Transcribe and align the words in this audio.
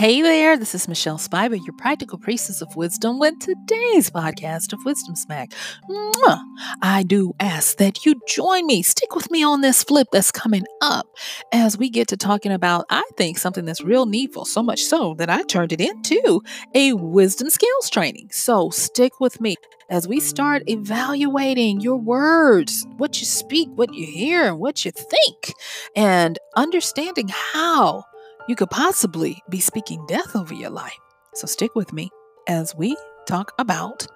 Hey 0.00 0.22
there, 0.22 0.56
this 0.56 0.74
is 0.74 0.88
Michelle 0.88 1.18
Spiva, 1.18 1.62
your 1.62 1.76
practical 1.76 2.16
priestess 2.16 2.62
of 2.62 2.74
wisdom, 2.74 3.18
with 3.18 3.38
today's 3.38 4.08
podcast 4.08 4.72
of 4.72 4.78
Wisdom 4.86 5.14
Smack. 5.14 5.52
Mwah! 5.90 6.40
I 6.80 7.02
do 7.02 7.34
ask 7.38 7.76
that 7.76 8.06
you 8.06 8.18
join 8.26 8.64
me, 8.64 8.82
stick 8.82 9.14
with 9.14 9.30
me 9.30 9.44
on 9.44 9.60
this 9.60 9.84
flip 9.84 10.08
that's 10.10 10.32
coming 10.32 10.64
up 10.80 11.06
as 11.52 11.76
we 11.76 11.90
get 11.90 12.08
to 12.08 12.16
talking 12.16 12.50
about, 12.50 12.86
I 12.88 13.02
think, 13.18 13.36
something 13.36 13.66
that's 13.66 13.82
real 13.82 14.06
needful, 14.06 14.46
so 14.46 14.62
much 14.62 14.82
so 14.82 15.12
that 15.18 15.28
I 15.28 15.42
turned 15.42 15.70
it 15.70 15.82
into 15.82 16.40
a 16.74 16.94
wisdom 16.94 17.50
skills 17.50 17.90
training. 17.90 18.30
So 18.32 18.70
stick 18.70 19.20
with 19.20 19.38
me 19.38 19.56
as 19.90 20.08
we 20.08 20.18
start 20.18 20.62
evaluating 20.66 21.82
your 21.82 21.98
words, 21.98 22.86
what 22.96 23.20
you 23.20 23.26
speak, 23.26 23.68
what 23.74 23.92
you 23.92 24.06
hear, 24.06 24.46
and 24.46 24.58
what 24.58 24.82
you 24.86 24.92
think, 24.92 25.52
and 25.94 26.38
understanding 26.56 27.28
how 27.28 28.06
you 28.50 28.56
could 28.56 28.68
possibly 28.68 29.40
be 29.48 29.60
speaking 29.60 30.04
death 30.08 30.34
over 30.34 30.52
your 30.52 30.70
life. 30.70 30.98
So 31.34 31.46
stick 31.46 31.76
with 31.76 31.92
me 31.92 32.10
as 32.48 32.74
we 32.74 32.96
talk 33.24 33.52
about 33.60 34.08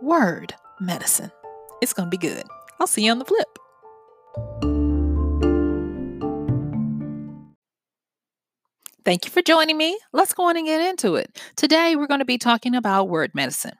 word 0.00 0.54
medicine. 0.80 1.30
It's 1.82 1.92
going 1.92 2.10
to 2.10 2.10
be 2.10 2.16
good. 2.16 2.44
I'll 2.80 2.86
see 2.86 3.04
you 3.04 3.10
on 3.10 3.18
the 3.18 3.26
flip. 3.26 3.46
Thank 9.04 9.26
you 9.26 9.30
for 9.30 9.42
joining 9.42 9.76
me. 9.76 9.98
Let's 10.14 10.32
go 10.32 10.48
on 10.48 10.56
and 10.56 10.64
get 10.64 10.80
into 10.80 11.16
it. 11.16 11.38
Today, 11.56 11.94
we're 11.94 12.06
going 12.06 12.20
to 12.20 12.24
be 12.24 12.38
talking 12.38 12.74
about 12.74 13.10
word 13.10 13.32
medicine. 13.34 13.74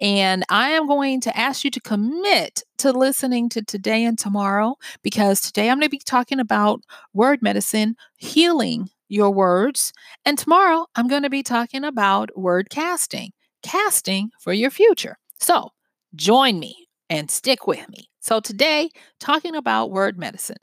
And 0.00 0.42
I 0.48 0.70
am 0.70 0.86
going 0.86 1.20
to 1.20 1.36
ask 1.36 1.64
you 1.64 1.70
to 1.72 1.80
commit 1.80 2.62
to 2.78 2.92
listening 2.92 3.50
to 3.50 3.62
today 3.62 4.06
and 4.06 4.18
tomorrow 4.18 4.76
because 5.02 5.42
today 5.42 5.68
I'm 5.68 5.76
going 5.76 5.86
to 5.86 5.90
be 5.90 5.98
talking 5.98 6.40
about 6.40 6.80
word 7.12 7.42
medicine, 7.42 7.96
healing 8.16 8.88
your 9.10 9.30
words. 9.30 9.92
And 10.24 10.38
tomorrow, 10.38 10.86
I'm 10.96 11.08
going 11.08 11.22
to 11.24 11.30
be 11.30 11.42
talking 11.42 11.84
about 11.84 12.30
word 12.38 12.70
casting, 12.70 13.32
casting 13.62 14.30
for 14.40 14.52
your 14.52 14.70
future. 14.70 15.18
So 15.40 15.70
join 16.16 16.58
me 16.60 16.88
and 17.10 17.30
stick 17.30 17.66
with 17.66 17.88
me. 17.88 18.08
So, 18.22 18.40
today, 18.40 18.90
talking 19.18 19.56
about 19.56 19.90
word 19.90 20.18
medicine. 20.18 20.58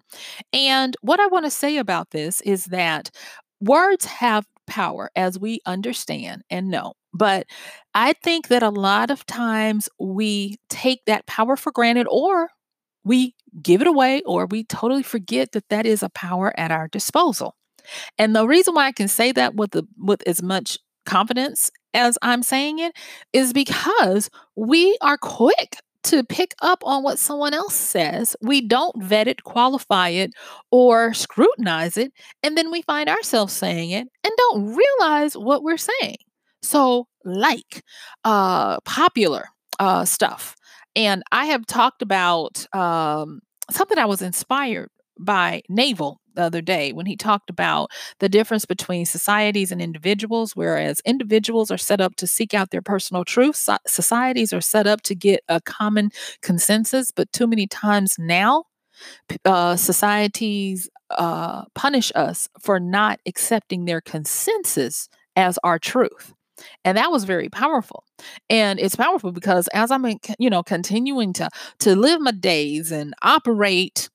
And 0.53 0.95
what 1.01 1.19
I 1.19 1.27
want 1.27 1.45
to 1.45 1.51
say 1.51 1.77
about 1.77 2.11
this 2.11 2.41
is 2.41 2.65
that 2.65 3.09
words 3.61 4.05
have 4.05 4.45
power 4.67 5.09
as 5.15 5.39
we 5.39 5.61
understand 5.65 6.43
and 6.49 6.69
know. 6.69 6.93
But 7.13 7.47
I 7.95 8.13
think 8.23 8.49
that 8.49 8.63
a 8.63 8.69
lot 8.69 9.09
of 9.09 9.25
times 9.25 9.89
we 9.99 10.57
take 10.69 11.05
that 11.05 11.25
power 11.25 11.55
for 11.55 11.71
granted 11.71 12.07
or 12.11 12.49
we 13.03 13.35
give 13.63 13.81
it 13.81 13.87
away 13.87 14.21
or 14.25 14.47
we 14.47 14.65
totally 14.65 15.03
forget 15.03 15.53
that 15.53 15.69
that 15.69 15.85
is 15.87 16.03
a 16.03 16.09
power 16.09 16.53
at 16.59 16.71
our 16.71 16.87
disposal. 16.89 17.56
And 18.17 18.35
the 18.35 18.47
reason 18.47 18.73
why 18.73 18.87
I 18.87 18.91
can 18.91 19.07
say 19.07 19.31
that 19.33 19.55
with 19.55 19.71
the 19.71 19.87
with 19.97 20.21
as 20.27 20.41
much 20.41 20.77
confidence 21.05 21.71
as 21.93 22.17
I'm 22.21 22.43
saying 22.43 22.79
it 22.79 22.93
is 23.33 23.53
because 23.53 24.29
we 24.55 24.97
are 25.01 25.17
quick 25.17 25.77
to 26.03 26.23
pick 26.23 26.53
up 26.61 26.81
on 26.85 27.03
what 27.03 27.19
someone 27.19 27.53
else 27.53 27.73
says. 27.73 28.35
We 28.41 28.61
don't 28.61 29.03
vet 29.03 29.27
it, 29.27 29.43
qualify 29.43 30.09
it, 30.09 30.31
or 30.71 31.13
scrutinize 31.13 31.97
it, 31.97 32.13
and 32.43 32.57
then 32.57 32.71
we 32.71 32.81
find 32.83 33.09
ourselves 33.09 33.53
saying 33.53 33.91
it 33.91 34.07
and 34.23 34.33
don't 34.37 34.75
realize 34.75 35.35
what 35.35 35.63
we're 35.63 35.77
saying. 35.77 36.17
So, 36.61 37.07
like 37.25 37.83
uh, 38.23 38.79
popular 38.81 39.45
uh, 39.79 40.05
stuff. 40.05 40.55
And 40.95 41.23
I 41.31 41.45
have 41.45 41.65
talked 41.65 42.01
about 42.01 42.65
um, 42.73 43.41
something 43.69 43.97
I 43.97 44.05
was 44.05 44.21
inspired 44.21 44.89
by 45.19 45.61
Naval 45.69 46.19
the 46.37 46.43
other 46.43 46.61
day 46.61 46.93
when 46.93 47.05
he 47.05 47.17
talked 47.17 47.49
about 47.49 47.91
the 48.19 48.29
difference 48.29 48.65
between 48.65 49.05
societies 49.05 49.71
and 49.71 49.81
individuals, 49.81 50.55
whereas 50.55 51.01
individuals 51.05 51.69
are 51.69 51.77
set 51.77 51.99
up 51.99 52.15
to 52.15 52.27
seek 52.27 52.53
out 52.53 52.71
their 52.71 52.81
personal 52.81 53.25
truth, 53.25 53.57
so- 53.57 53.77
societies 53.85 54.53
are 54.53 54.61
set 54.61 54.87
up 54.87 55.01
to 55.01 55.15
get 55.15 55.41
a 55.49 55.59
common 55.59 56.11
consensus. 56.41 57.11
But 57.11 57.31
too 57.33 57.47
many 57.47 57.67
times 57.67 58.15
now, 58.17 58.65
uh, 59.43 59.75
societies 59.75 60.89
uh, 61.11 61.65
punish 61.75 62.11
us 62.15 62.47
for 62.61 62.79
not 62.79 63.19
accepting 63.25 63.85
their 63.85 64.01
consensus 64.01 65.09
as 65.35 65.59
our 65.63 65.79
truth 65.79 66.33
and 66.83 66.97
that 66.97 67.11
was 67.11 67.23
very 67.23 67.49
powerful 67.49 68.03
and 68.49 68.79
it's 68.79 68.95
powerful 68.95 69.31
because 69.31 69.67
as 69.69 69.91
i'm 69.91 70.05
you 70.39 70.49
know 70.49 70.63
continuing 70.63 71.33
to 71.33 71.49
to 71.79 71.95
live 71.95 72.19
my 72.21 72.31
days 72.31 72.91
and 72.91 73.13
operate 73.21 74.09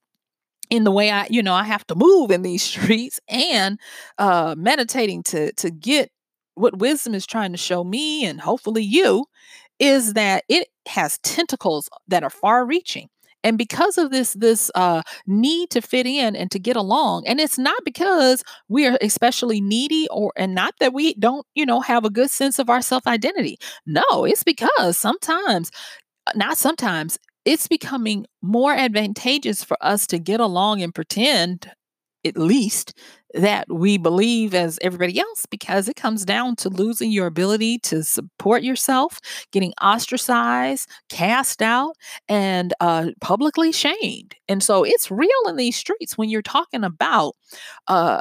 in 0.73 0.85
the 0.85 0.91
way 0.91 1.11
I, 1.11 1.27
you 1.29 1.43
know, 1.43 1.53
I 1.53 1.65
have 1.65 1.87
to 1.89 1.95
move 1.95 2.31
in 2.31 2.41
these 2.41 2.63
streets 2.73 3.21
and 3.29 3.79
uh, 4.19 4.55
meditating 4.57 5.23
to 5.25 5.53
to 5.53 5.71
get 5.71 6.11
what 6.55 6.79
wisdom 6.79 7.15
is 7.15 7.27
trying 7.27 7.53
to 7.53 7.59
show 7.59 7.85
me 7.85 8.25
and 8.25 8.41
hopefully 8.41 8.83
you 8.83 9.27
is 9.79 10.15
that 10.15 10.45
it 10.49 10.69
has 10.89 11.19
tentacles 11.19 11.91
that 12.09 12.23
are 12.23 12.31
far 12.31 12.65
reaching. 12.65 13.09
And 13.45 13.59
because 13.59 13.99
of 13.99 14.11
this 14.13 14.33
this 14.33 14.71
uh, 14.75 15.03
need 15.27 15.69
to 15.71 15.83
fit 15.83 16.07
in 16.07 16.35
and 16.35 16.51
to 16.51 16.59
get 16.59 16.77
along 16.77 17.27
and 17.27 17.39
it's 17.39 17.59
not 17.59 17.85
because 17.85 18.43
we 18.71 18.87
are 18.87 18.97
especially 19.03 19.61
needy 19.61 20.09
or 20.11 20.33
and 20.37 20.55
not 20.55 20.75
that 20.81 20.95
we 20.95 21.15
don't 21.15 21.47
you 21.55 21.67
know 21.67 21.81
have 21.81 22.07
a 22.07 22.11
good 22.11 22.31
sense 22.31 22.59
of 22.59 22.71
our 22.71 22.81
self 22.81 23.07
identity 23.07 23.59
no 23.85 24.25
it's 24.25 24.45
because 24.45 24.97
sometimes 24.97 25.71
uh, 26.29 26.33
not 26.37 26.57
sometimes 26.57 27.19
it's 27.45 27.69
becoming 27.69 28.27
more 28.41 28.73
advantageous 28.73 29.65
for 29.65 29.77
us 29.81 30.07
to 30.09 30.19
get 30.19 30.41
along 30.41 30.83
and 30.83 30.95
pretend 30.95 31.71
at 32.25 32.37
least 32.37 32.95
that 33.35 33.67
we 33.69 33.99
believe 33.99 34.55
as 34.55 34.79
everybody 34.83 35.19
else 35.19 35.47
because 35.47 35.89
it 35.89 35.97
comes 35.97 36.25
down 36.25 36.55
to 36.55 36.69
losing 36.69 37.11
your 37.11 37.27
ability 37.27 37.79
to 37.79 38.05
support 38.05 38.63
yourself, 38.63 39.19
getting 39.51 39.73
ostracized, 39.83 40.89
cast 41.09 41.63
out, 41.63 41.97
and 42.29 42.75
uh, 42.81 43.07
publicly 43.21 43.73
shamed. 43.73 44.35
And 44.49 44.63
so 44.63 44.85
it's 44.85 45.11
real 45.11 45.31
in 45.49 45.57
these 45.57 45.77
streets 45.77 46.17
when 46.17 46.29
you're 46.29 46.43
talking 46.43 46.85
about 46.85 47.35
uh, 47.89 48.21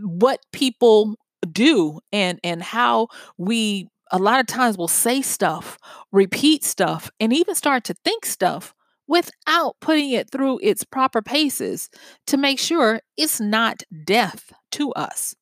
what 0.00 0.40
people 0.52 1.16
do 1.52 2.00
and 2.12 2.38
and 2.44 2.62
how 2.62 3.08
we 3.38 3.88
a 4.10 4.18
lot 4.18 4.40
of 4.40 4.46
times 4.46 4.76
we'll 4.78 4.88
say 4.88 5.22
stuff, 5.22 5.78
repeat 6.12 6.64
stuff, 6.64 7.10
and 7.20 7.32
even 7.32 7.54
start 7.54 7.84
to 7.84 7.94
think 8.04 8.26
stuff 8.26 8.74
without 9.06 9.76
putting 9.80 10.10
it 10.12 10.30
through 10.30 10.58
its 10.62 10.84
proper 10.84 11.20
paces 11.22 11.88
to 12.26 12.36
make 12.36 12.58
sure 12.58 13.00
it's 13.16 13.40
not 13.40 13.82
death 14.04 14.52
to 14.72 14.92
us. 14.92 15.34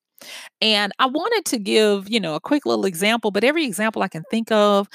And 0.60 0.92
I 0.98 1.06
wanted 1.06 1.44
to 1.46 1.58
give, 1.58 2.08
you 2.08 2.20
know, 2.20 2.34
a 2.34 2.40
quick 2.40 2.66
little 2.66 2.86
example, 2.86 3.30
but 3.30 3.44
every 3.44 3.64
example 3.64 4.02
I 4.02 4.08
can 4.08 4.24
think 4.30 4.50
of, 4.52 4.88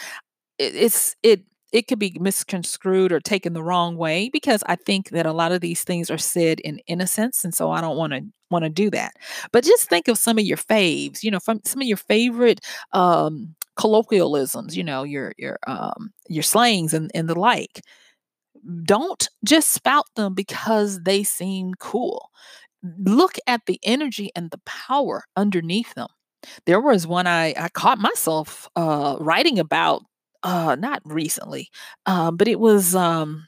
it's 0.59 1.15
it 1.23 1.41
it 1.71 1.87
could 1.87 1.97
be 1.99 2.15
misconstrued 2.19 3.11
or 3.11 3.19
taken 3.19 3.53
the 3.53 3.63
wrong 3.63 3.97
way 3.97 4.29
because 4.31 4.63
I 4.67 4.75
think 4.75 5.09
that 5.09 5.25
a 5.25 5.33
lot 5.33 5.51
of 5.51 5.61
these 5.61 5.83
things 5.83 6.11
are 6.11 6.17
said 6.19 6.59
in 6.61 6.79
innocence, 6.87 7.43
and 7.43 7.53
so 7.53 7.71
I 7.71 7.81
don't 7.81 7.97
want 7.97 8.13
to 8.13 8.21
want 8.51 8.63
to 8.65 8.69
do 8.69 8.89
that. 8.91 9.13
But 9.51 9.63
just 9.63 9.89
think 9.89 10.07
of 10.07 10.17
some 10.17 10.37
of 10.37 10.45
your 10.45 10.57
faves, 10.57 11.23
you 11.23 11.31
know, 11.31 11.39
from 11.39 11.61
some 11.65 11.81
of 11.81 11.87
your 11.87 11.97
favorite 11.97 12.61
um, 12.93 13.55
colloquialisms, 13.75 14.75
you 14.77 14.83
know, 14.83 15.03
your 15.03 15.33
your 15.37 15.57
um, 15.67 16.11
your 16.29 16.43
slangs 16.43 16.93
and, 16.93 17.11
and 17.15 17.29
the 17.29 17.39
like. 17.39 17.81
Don't 18.85 19.27
just 19.43 19.71
spout 19.71 20.05
them 20.15 20.33
because 20.33 21.01
they 21.03 21.23
seem 21.23 21.73
cool. 21.79 22.29
Look 22.83 23.37
at 23.47 23.61
the 23.67 23.79
energy 23.83 24.31
and 24.35 24.51
the 24.51 24.59
power 24.65 25.25
underneath 25.35 25.93
them. 25.95 26.07
there 26.65 26.81
was 26.81 27.07
one 27.07 27.27
I, 27.27 27.53
I 27.57 27.69
caught 27.69 27.99
myself 27.99 28.69
uh, 28.75 29.17
writing 29.19 29.59
about, 29.59 30.03
uh, 30.43 30.75
not 30.79 31.01
recently, 31.05 31.69
uh, 32.05 32.31
but 32.31 32.47
it 32.49 32.59
was, 32.59 32.95
um, 32.95 33.47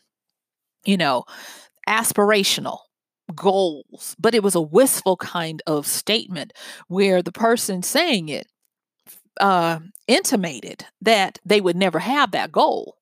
you 0.85 0.97
know, 0.97 1.25
aspirational 1.89 2.79
goals, 3.35 4.15
but 4.19 4.35
it 4.35 4.43
was 4.43 4.55
a 4.55 4.61
wistful 4.61 5.17
kind 5.17 5.61
of 5.67 5.87
statement 5.87 6.53
where 6.87 7.21
the 7.23 7.31
person 7.31 7.83
saying 7.83 8.29
it 8.29 8.47
uh, 9.39 9.79
intimated 10.07 10.85
that 11.01 11.39
they 11.45 11.61
would 11.61 11.75
never 11.75 11.99
have 11.99 12.31
that 12.31 12.51
goal. 12.51 12.97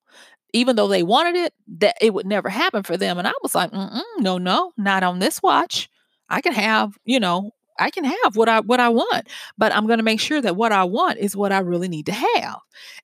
Even 0.54 0.76
though 0.76 0.88
they 0.88 1.02
wanted 1.02 1.36
it, 1.36 1.54
that 1.80 1.96
it 2.00 2.14
would 2.14 2.28
never 2.28 2.48
happen 2.48 2.84
for 2.84 2.96
them. 2.96 3.18
And 3.18 3.28
I 3.28 3.34
was 3.42 3.56
like, 3.56 3.72
no, 3.74 4.38
no, 4.38 4.72
not 4.78 5.02
on 5.02 5.20
this 5.20 5.42
watch. 5.42 5.90
I 6.30 6.42
can 6.42 6.54
have, 6.54 6.98
you 7.06 7.20
know, 7.20 7.52
I 7.80 7.90
can 7.90 8.04
have 8.04 8.36
what 8.36 8.50
I 8.50 8.60
what 8.62 8.80
I 8.80 8.90
want, 8.90 9.28
but 9.58 9.74
I'm 9.74 9.88
going 9.88 10.00
to 10.00 10.04
make 10.04 10.20
sure 10.20 10.42
that 10.42 10.56
what 10.56 10.72
I 10.72 10.84
want 10.84 11.20
is 11.20 11.36
what 11.36 11.52
I 11.52 11.60
really 11.60 11.88
need 11.88 12.06
to 12.08 12.14
have. 12.14 12.58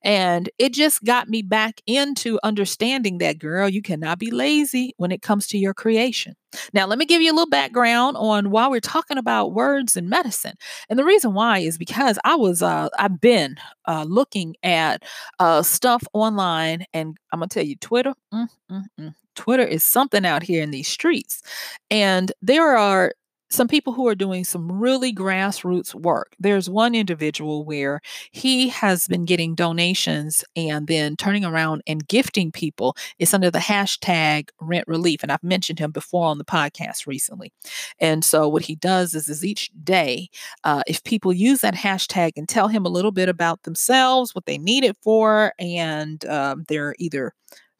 And 0.04 0.50
it 0.58 0.74
just 0.74 1.04
got 1.04 1.30
me 1.30 1.42
back 1.42 1.82
into 1.88 2.40
understanding 2.44 3.18
that 3.20 3.40
girl, 3.40 3.70
you 3.70 3.82
cannot 3.82 4.20
be 4.20 4.32
lazy 4.32 4.94
when 4.98 5.12
it 5.12 5.22
comes 5.22 5.48
to 5.48 5.58
your 5.58 5.74
creation. 5.74 6.36
Now, 6.74 6.88
let 6.88 6.98
me 6.98 7.06
give 7.06 7.22
you 7.22 7.32
a 7.32 7.36
little 7.36 7.50
background 7.50 8.18
on 8.18 8.50
why 8.50 8.68
we're 8.68 8.80
talking 8.80 9.18
about 9.18 9.54
words 9.54 9.96
and 9.96 10.10
medicine. 10.10 10.56
And 10.90 10.98
the 10.98 11.06
reason 11.06 11.34
why 11.34 11.60
is 11.60 11.78
because 11.78 12.18
I 12.24 12.36
was 12.36 12.62
uh 12.62 12.90
I've 12.98 13.22
been 13.22 13.58
uh 13.88 14.06
looking 14.08 14.56
at 14.64 15.04
uh 15.40 15.62
stuff 15.62 16.04
online 16.14 16.86
and 16.94 17.18
I'm 17.32 17.40
going 17.40 17.50
to 17.50 17.54
tell 17.54 17.66
you 17.66 17.76
Twitter, 17.76 18.14
mm, 18.34 18.48
mm, 18.72 18.84
mm. 19.00 19.16
Twitter 19.36 19.64
is 19.64 19.84
something 19.84 20.26
out 20.26 20.44
here 20.44 20.62
in 20.62 20.72
these 20.72 20.88
streets. 20.88 21.42
And 21.90 22.32
there 22.42 22.76
are 22.78 23.14
some 23.50 23.68
people 23.68 23.94
who 23.94 24.08
are 24.08 24.16
doing 24.16 24.44
some 24.44 24.72
really 24.72 25.14
grassroots 25.14 25.96
work. 25.96 26.36
There's 26.40 26.70
one 26.70 26.94
individual 26.96 27.66
where 27.66 28.02
he 28.32 28.70
has 28.70 29.08
been 29.08 29.26
getting 29.26 29.56
donations 29.56 30.44
and 30.56 30.88
then 30.88 31.16
turning 31.16 31.44
around 31.44 31.82
and 31.88 32.08
gifting 32.08 32.52
people. 32.52 32.96
It's 33.18 33.34
under 33.34 33.50
the 33.50 33.60
hashtag 33.60 34.50
rent 34.60 34.88
relief. 34.88 35.24
And 35.24 35.32
I've 35.32 35.44
mentioned 35.44 35.80
him 35.80 35.92
before 35.92 36.28
on 36.28 36.38
the 36.38 36.46
podcast 36.46 37.08
recently. 37.08 37.52
And 38.00 38.24
so 38.24 38.48
what 38.48 38.64
he 38.64 38.76
does 38.76 39.16
is, 39.16 39.30
is 39.30 39.44
each 39.44 39.72
day, 39.84 40.30
uh, 40.64 40.84
if 40.88 41.04
people 41.04 41.34
use 41.34 41.62
that 41.62 41.76
hashtag 41.76 42.34
and 42.38 42.48
tell 42.48 42.68
him 42.68 42.86
a 42.86 42.90
little 42.90 43.12
bit 43.12 43.30
about 43.30 43.64
themselves, 43.64 44.36
what 44.36 44.46
they 44.46 44.58
need 44.58 44.84
it 44.84 44.98
for, 45.02 45.54
and 45.60 46.24
um, 46.26 46.66
they're 46.68 46.96
either 47.00 47.34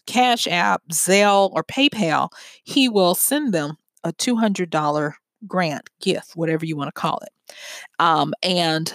Cash 0.08 0.48
App, 0.48 0.82
Zelle, 0.92 1.52
or 1.54 1.64
PayPal, 1.64 2.30
he 2.64 2.90
will 2.90 3.14
send 3.14 3.54
them 3.54 3.78
a 4.04 4.12
$200 4.12 5.14
grant, 5.48 5.90
gift, 6.02 6.32
whatever 6.36 6.66
you 6.66 6.76
want 6.76 6.88
to 6.90 7.00
call 7.00 7.20
it. 7.20 7.54
Um, 8.00 8.34
and 8.44 8.94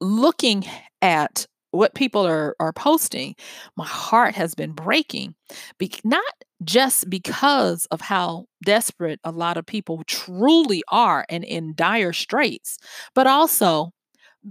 looking 0.00 0.64
at 1.02 1.46
what 1.70 1.94
people 1.94 2.26
are 2.26 2.56
are 2.60 2.72
posting, 2.72 3.34
my 3.76 3.84
heart 3.86 4.34
has 4.34 4.54
been 4.54 4.72
breaking. 4.72 5.34
Be- 5.78 5.92
not 6.04 6.24
just 6.64 7.08
because 7.10 7.86
of 7.86 8.00
how 8.00 8.46
desperate 8.64 9.20
a 9.24 9.30
lot 9.30 9.56
of 9.56 9.66
people 9.66 10.02
truly 10.06 10.82
are 10.88 11.24
and 11.28 11.44
in 11.44 11.74
dire 11.76 12.12
straits, 12.12 12.78
but 13.14 13.26
also 13.26 13.92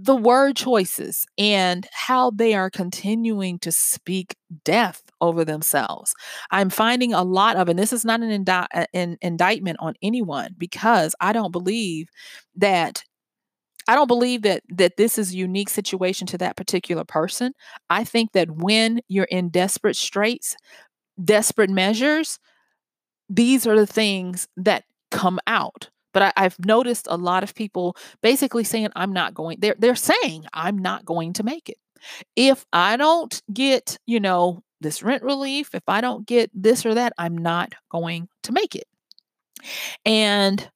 the 0.00 0.14
word 0.16 0.56
choices 0.56 1.26
and 1.36 1.86
how 1.92 2.30
they 2.30 2.54
are 2.54 2.70
continuing 2.70 3.58
to 3.58 3.72
speak 3.72 4.36
death 4.64 5.02
over 5.20 5.44
themselves. 5.44 6.14
I'm 6.52 6.70
finding 6.70 7.12
a 7.12 7.24
lot 7.24 7.56
of, 7.56 7.68
and 7.68 7.78
this 7.78 7.92
is 7.92 8.04
not 8.04 8.20
an, 8.20 8.30
indi- 8.30 8.52
uh, 8.52 8.86
an 8.94 9.18
indictment 9.20 9.78
on 9.80 9.94
anyone 10.00 10.54
because 10.56 11.16
I 11.20 11.32
don't 11.32 11.50
believe 11.50 12.08
that 12.56 13.02
I 13.88 13.94
don't 13.94 14.06
believe 14.06 14.42
that 14.42 14.62
that 14.68 14.98
this 14.98 15.16
is 15.18 15.32
a 15.32 15.36
unique 15.36 15.70
situation 15.70 16.26
to 16.28 16.38
that 16.38 16.56
particular 16.56 17.04
person. 17.04 17.54
I 17.88 18.04
think 18.04 18.32
that 18.32 18.50
when 18.50 19.00
you're 19.08 19.24
in 19.24 19.48
desperate 19.48 19.96
straits, 19.96 20.56
desperate 21.24 21.70
measures, 21.70 22.38
these 23.30 23.66
are 23.66 23.76
the 23.76 23.86
things 23.86 24.46
that 24.58 24.84
come 25.10 25.40
out. 25.46 25.88
But 26.18 26.32
I, 26.36 26.42
have 26.42 26.56
noticed 26.66 27.06
a 27.08 27.16
lot 27.16 27.44
of 27.44 27.54
people 27.54 27.96
basically 28.22 28.64
saying, 28.64 28.88
I'm 28.96 29.12
not 29.12 29.34
going, 29.34 29.58
they're, 29.60 29.76
they're 29.78 29.94
saying, 29.94 30.46
I'm 30.52 30.76
not 30.76 31.04
going 31.04 31.34
to 31.34 31.44
make 31.44 31.68
it. 31.68 31.76
If 32.34 32.66
I 32.72 32.96
don't 32.96 33.40
get, 33.52 33.98
you 34.04 34.18
know, 34.18 34.64
this 34.80 35.00
rent 35.00 35.22
relief, 35.22 35.76
if 35.76 35.84
I 35.86 36.00
don't 36.00 36.26
get 36.26 36.50
this 36.52 36.84
or 36.84 36.94
that, 36.94 37.12
I'm 37.18 37.38
not 37.38 37.72
going 37.88 38.28
to 38.42 38.52
make 38.52 38.74
it. 38.74 38.88
And 40.04 40.68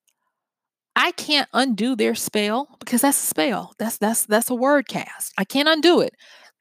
I 0.95 1.11
can't 1.11 1.49
undo 1.53 1.97
their 1.97 2.15
spell 2.15 2.77
because 2.79 3.01
that's 3.01 3.21
a 3.21 3.27
spell. 3.27 3.73
That's 3.81 3.99
that's 3.99 4.27
that's 4.27 4.51
a 4.51 4.55
word 4.55 4.87
cast. 4.87 5.33
I 5.39 5.45
can't 5.45 5.69
undo 5.69 6.01
it. 6.03 6.15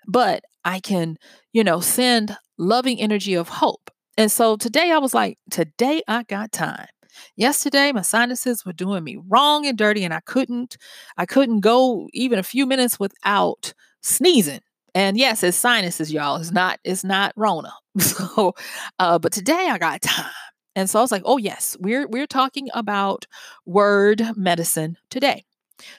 But 0.08 0.44
I 0.66 0.80
can, 0.80 1.18
you 1.54 1.64
know, 1.64 1.82
send 1.82 2.36
loving 2.58 3.00
energy 3.00 3.36
of 3.36 3.48
hope. 3.48 3.92
And 4.18 4.32
so 4.32 4.56
today 4.56 4.90
I 4.92 4.98
was 4.98 5.14
like, 5.14 5.38
today 5.52 6.02
I 6.08 6.24
got 6.24 6.52
time. 6.52 6.88
Yesterday, 7.36 7.92
my 7.92 8.02
sinuses 8.02 8.66
were 8.66 8.74
doing 8.74 9.04
me 9.04 9.18
wrong 9.28 9.66
and 9.66 9.78
dirty, 9.78 10.04
and 10.04 10.14
I 10.14 10.22
couldn't, 10.22 10.78
I 11.18 11.26
couldn't 11.26 11.62
go 11.62 12.10
even 12.14 12.40
a 12.40 12.44
few 12.44 12.66
minutes 12.66 13.00
without 13.00 13.74
sneezing. 14.02 14.62
And 14.94 15.18
yes, 15.18 15.44
it's 15.44 15.58
sinuses, 15.58 16.12
y'all. 16.12 16.38
It's 16.38 16.52
not, 16.52 16.80
it's 16.84 17.04
not 17.04 17.34
Rona. 17.36 17.74
So, 18.00 18.54
uh, 19.00 19.20
but 19.20 19.34
today 19.34 19.68
I 19.70 19.78
got 19.78 20.02
time. 20.02 20.32
And 20.76 20.90
so 20.90 21.00
I 21.00 21.02
was 21.02 21.12
like, 21.12 21.24
oh 21.26 21.38
yes, 21.38 21.76
we're 21.80 22.08
we're 22.08 22.28
talking 22.28 22.70
about 22.74 23.26
word 23.66 24.24
medicine 24.38 24.98
today. 25.10 25.44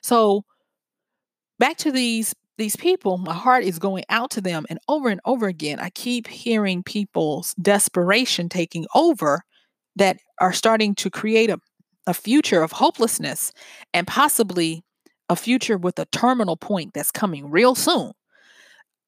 So 0.01 0.45
back 1.59 1.77
to 1.79 1.93
these 1.93 2.35
these 2.59 2.77
people, 2.77 3.19
my 3.19 3.35
heart 3.35 3.65
is 3.65 3.79
going 3.79 4.05
out 4.09 4.31
to 4.33 4.41
them. 4.41 4.67
And 4.69 4.79
over 4.89 5.09
and 5.09 5.21
over 5.25 5.47
again, 5.47 5.81
I 5.81 5.91
keep 5.91 6.27
hearing 6.27 6.83
people's 6.83 7.55
desperation 7.55 8.49
taking 8.49 8.87
over 8.95 9.43
that 9.97 10.19
are 10.43 10.53
starting 10.53 10.95
to 10.97 11.09
create 11.09 11.49
a, 11.49 11.59
a 12.07 12.13
future 12.13 12.63
of 12.63 12.73
hopelessness 12.73 13.53
and 13.95 14.07
possibly 14.07 14.83
a 15.29 15.37
future 15.37 15.79
with 15.79 15.99
a 15.99 16.05
terminal 16.07 16.57
point 16.57 16.93
that's 16.93 17.13
coming 17.13 17.49
real 17.49 17.75
soon. 17.77 18.13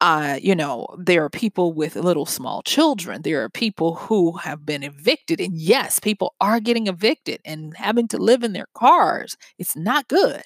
Uh, 0.01 0.39
you 0.41 0.55
know, 0.55 0.87
there 0.99 1.25
are 1.25 1.31
people 1.31 1.73
with 1.73 1.97
little 1.97 2.27
small 2.27 2.63
children. 2.63 3.23
There 3.23 3.43
are 3.43 3.49
people 3.49 3.95
who 3.97 4.37
have 4.39 4.65
been 4.65 4.83
evicted. 4.83 5.41
And 5.41 5.57
yes, 5.57 5.99
people 5.99 6.35
are 6.41 6.61
getting 6.61 6.87
evicted 6.87 7.41
and 7.45 7.77
having 7.77 8.07
to 8.09 8.19
live 8.19 8.45
in 8.45 8.53
their 8.53 8.69
cars. 8.75 9.37
It's 9.59 9.77
not 9.77 10.09
good. 10.09 10.43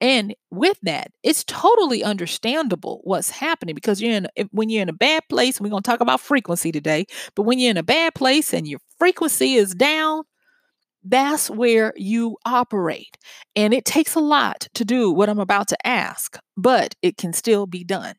And 0.00 0.34
with 0.50 0.78
that, 0.82 1.10
it's 1.22 1.44
totally 1.44 2.04
understandable 2.04 3.00
what's 3.04 3.30
happening 3.30 3.74
because 3.74 4.00
you're 4.02 4.12
in 4.12 4.28
when 4.50 4.68
you're 4.68 4.82
in 4.82 4.88
a 4.90 4.94
bad 4.94 5.22
place. 5.30 5.60
We're 5.60 5.70
going 5.70 5.82
to 5.82 5.90
talk 5.90 6.00
about 6.00 6.20
frequency 6.20 6.70
today, 6.70 7.06
but 7.34 7.42
when 7.42 7.58
you're 7.58 7.70
in 7.70 7.78
a 7.78 7.82
bad 7.82 8.14
place 8.14 8.52
and 8.52 8.66
your 8.66 8.80
frequency 8.98 9.54
is 9.54 9.74
down, 9.74 10.24
that's 11.02 11.48
where 11.48 11.94
you 11.96 12.36
operate. 12.44 13.16
And 13.54 13.72
it 13.72 13.84
takes 13.84 14.14
a 14.14 14.20
lot 14.20 14.68
to 14.74 14.84
do 14.84 15.10
what 15.10 15.28
I'm 15.30 15.38
about 15.38 15.68
to 15.68 15.86
ask, 15.86 16.38
but 16.56 16.94
it 17.00 17.16
can 17.16 17.32
still 17.32 17.66
be 17.66 17.84
done. 17.84 18.16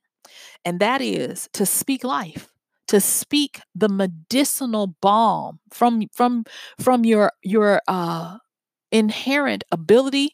And 0.66 0.80
that 0.80 1.02
is 1.02 1.48
to 1.54 1.66
speak 1.66 2.04
life 2.04 2.50
to 2.88 3.02
speak 3.02 3.60
the 3.76 3.90
medicinal 3.90 4.96
balm 5.02 5.60
from 5.72 6.04
from 6.14 6.46
from 6.80 7.06
your 7.06 7.32
your 7.44 7.82
uh 7.88 8.38
inherent 8.92 9.64
ability 9.72 10.34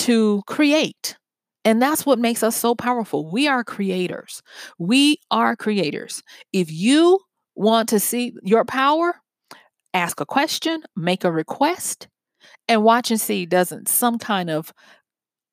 to 0.00 0.42
create. 0.46 1.16
And 1.64 1.80
that's 1.80 2.06
what 2.06 2.18
makes 2.18 2.42
us 2.42 2.56
so 2.56 2.74
powerful. 2.74 3.30
We 3.30 3.46
are 3.46 3.62
creators. 3.62 4.42
We 4.78 5.18
are 5.30 5.56
creators. 5.56 6.22
If 6.52 6.72
you 6.72 7.20
want 7.54 7.90
to 7.90 8.00
see 8.00 8.34
your 8.42 8.64
power, 8.64 9.16
ask 9.92 10.20
a 10.20 10.26
question, 10.26 10.82
make 10.96 11.22
a 11.22 11.30
request, 11.30 12.08
and 12.66 12.82
watch 12.82 13.10
and 13.10 13.20
see 13.20 13.44
doesn't 13.44 13.88
some 13.88 14.18
kind 14.18 14.48
of 14.48 14.72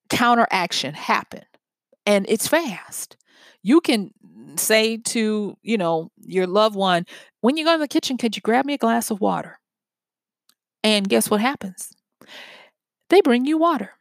counteraction 0.09 0.93
happen. 0.93 1.43
And 2.05 2.25
it's 2.29 2.47
fast. 2.47 3.17
You 3.63 3.81
can 3.81 4.11
say 4.55 4.97
to, 4.97 5.57
you 5.61 5.77
know, 5.77 6.09
your 6.21 6.47
loved 6.47 6.77
one, 6.77 7.05
when 7.41 7.57
you 7.57 7.65
go 7.65 7.73
to 7.73 7.79
the 7.79 7.87
kitchen, 7.87 8.17
could 8.17 8.37
you 8.37 8.41
grab 8.41 8.65
me 8.65 8.75
a 8.75 8.77
glass 8.77 9.11
of 9.11 9.19
water? 9.19 9.59
And 10.85 11.09
guess 11.09 11.29
what 11.29 11.41
happens? 11.41 11.91
They 13.09 13.19
bring 13.19 13.45
you 13.45 13.57
water. 13.57 13.91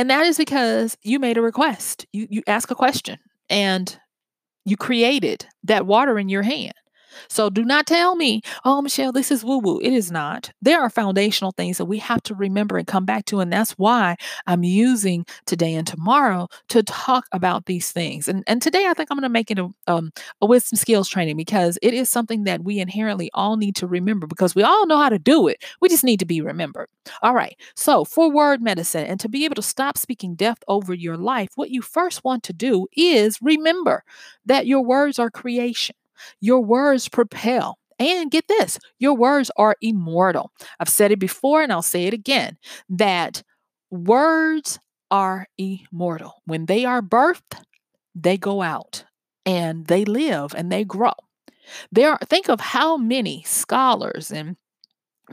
And 0.00 0.08
that 0.08 0.24
is 0.24 0.38
because 0.38 0.96
you 1.02 1.18
made 1.18 1.36
a 1.36 1.42
request. 1.42 2.06
You 2.10 2.26
you 2.30 2.42
ask 2.46 2.70
a 2.70 2.74
question 2.74 3.18
and 3.50 4.00
you 4.64 4.78
created 4.78 5.44
that 5.64 5.84
water 5.84 6.18
in 6.18 6.30
your 6.30 6.40
hand. 6.40 6.72
So 7.28 7.50
do 7.50 7.64
not 7.64 7.86
tell 7.86 8.16
me, 8.16 8.42
oh, 8.64 8.82
Michelle, 8.82 9.12
this 9.12 9.30
is 9.30 9.44
woo 9.44 9.58
woo. 9.58 9.78
It 9.80 9.92
is 9.92 10.10
not. 10.10 10.50
There 10.62 10.80
are 10.80 10.90
foundational 10.90 11.52
things 11.52 11.78
that 11.78 11.84
we 11.86 11.98
have 11.98 12.22
to 12.24 12.34
remember 12.34 12.78
and 12.78 12.86
come 12.86 13.04
back 13.04 13.24
to. 13.26 13.40
And 13.40 13.52
that's 13.52 13.72
why 13.72 14.16
I'm 14.46 14.62
using 14.64 15.24
today 15.46 15.74
and 15.74 15.86
tomorrow 15.86 16.48
to 16.68 16.82
talk 16.82 17.26
about 17.32 17.66
these 17.66 17.92
things. 17.92 18.28
And, 18.28 18.44
and 18.46 18.60
today 18.62 18.86
I 18.86 18.94
think 18.94 19.10
I'm 19.10 19.16
going 19.16 19.22
to 19.22 19.28
make 19.28 19.50
it 19.50 19.58
a, 19.58 19.68
um, 19.86 20.10
a 20.40 20.46
wisdom 20.46 20.76
skills 20.76 21.08
training 21.08 21.36
because 21.36 21.78
it 21.82 21.94
is 21.94 22.08
something 22.10 22.44
that 22.44 22.62
we 22.64 22.78
inherently 22.80 23.30
all 23.34 23.56
need 23.56 23.76
to 23.76 23.86
remember 23.86 24.26
because 24.26 24.54
we 24.54 24.62
all 24.62 24.86
know 24.86 24.98
how 24.98 25.08
to 25.08 25.18
do 25.18 25.48
it. 25.48 25.64
We 25.80 25.88
just 25.88 26.04
need 26.04 26.20
to 26.20 26.26
be 26.26 26.40
remembered. 26.40 26.88
All 27.22 27.34
right. 27.34 27.56
So 27.76 28.04
for 28.04 28.30
word 28.30 28.62
medicine 28.62 29.06
and 29.06 29.18
to 29.20 29.28
be 29.28 29.44
able 29.44 29.56
to 29.56 29.62
stop 29.62 29.98
speaking 29.98 30.34
death 30.34 30.58
over 30.68 30.94
your 30.94 31.16
life, 31.16 31.50
what 31.56 31.70
you 31.70 31.82
first 31.82 32.24
want 32.24 32.42
to 32.44 32.52
do 32.52 32.86
is 32.96 33.38
remember 33.42 34.04
that 34.46 34.66
your 34.66 34.82
words 34.82 35.18
are 35.18 35.30
creation. 35.30 35.96
Your 36.40 36.60
words 36.60 37.08
propel. 37.08 37.78
And 37.98 38.30
get 38.30 38.48
this, 38.48 38.78
your 38.98 39.14
words 39.14 39.50
are 39.58 39.76
immortal. 39.82 40.52
I've 40.78 40.88
said 40.88 41.12
it 41.12 41.18
before 41.18 41.62
and 41.62 41.70
I'll 41.70 41.82
say 41.82 42.04
it 42.04 42.14
again 42.14 42.56
that 42.88 43.42
words 43.90 44.78
are 45.10 45.46
immortal. 45.58 46.40
When 46.46 46.64
they 46.64 46.86
are 46.86 47.02
birthed, 47.02 47.62
they 48.14 48.38
go 48.38 48.62
out 48.62 49.04
and 49.44 49.86
they 49.86 50.06
live 50.06 50.54
and 50.54 50.72
they 50.72 50.84
grow. 50.84 51.12
There 51.92 52.12
are, 52.12 52.18
think 52.24 52.48
of 52.48 52.60
how 52.60 52.96
many 52.96 53.42
scholars 53.46 54.30
and 54.30 54.56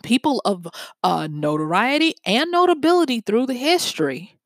people 0.03 0.41
of 0.45 0.67
uh, 1.03 1.27
notoriety 1.31 2.15
and 2.25 2.51
notability 2.51 3.21
through 3.21 3.47
the 3.47 3.53
history 3.53 4.36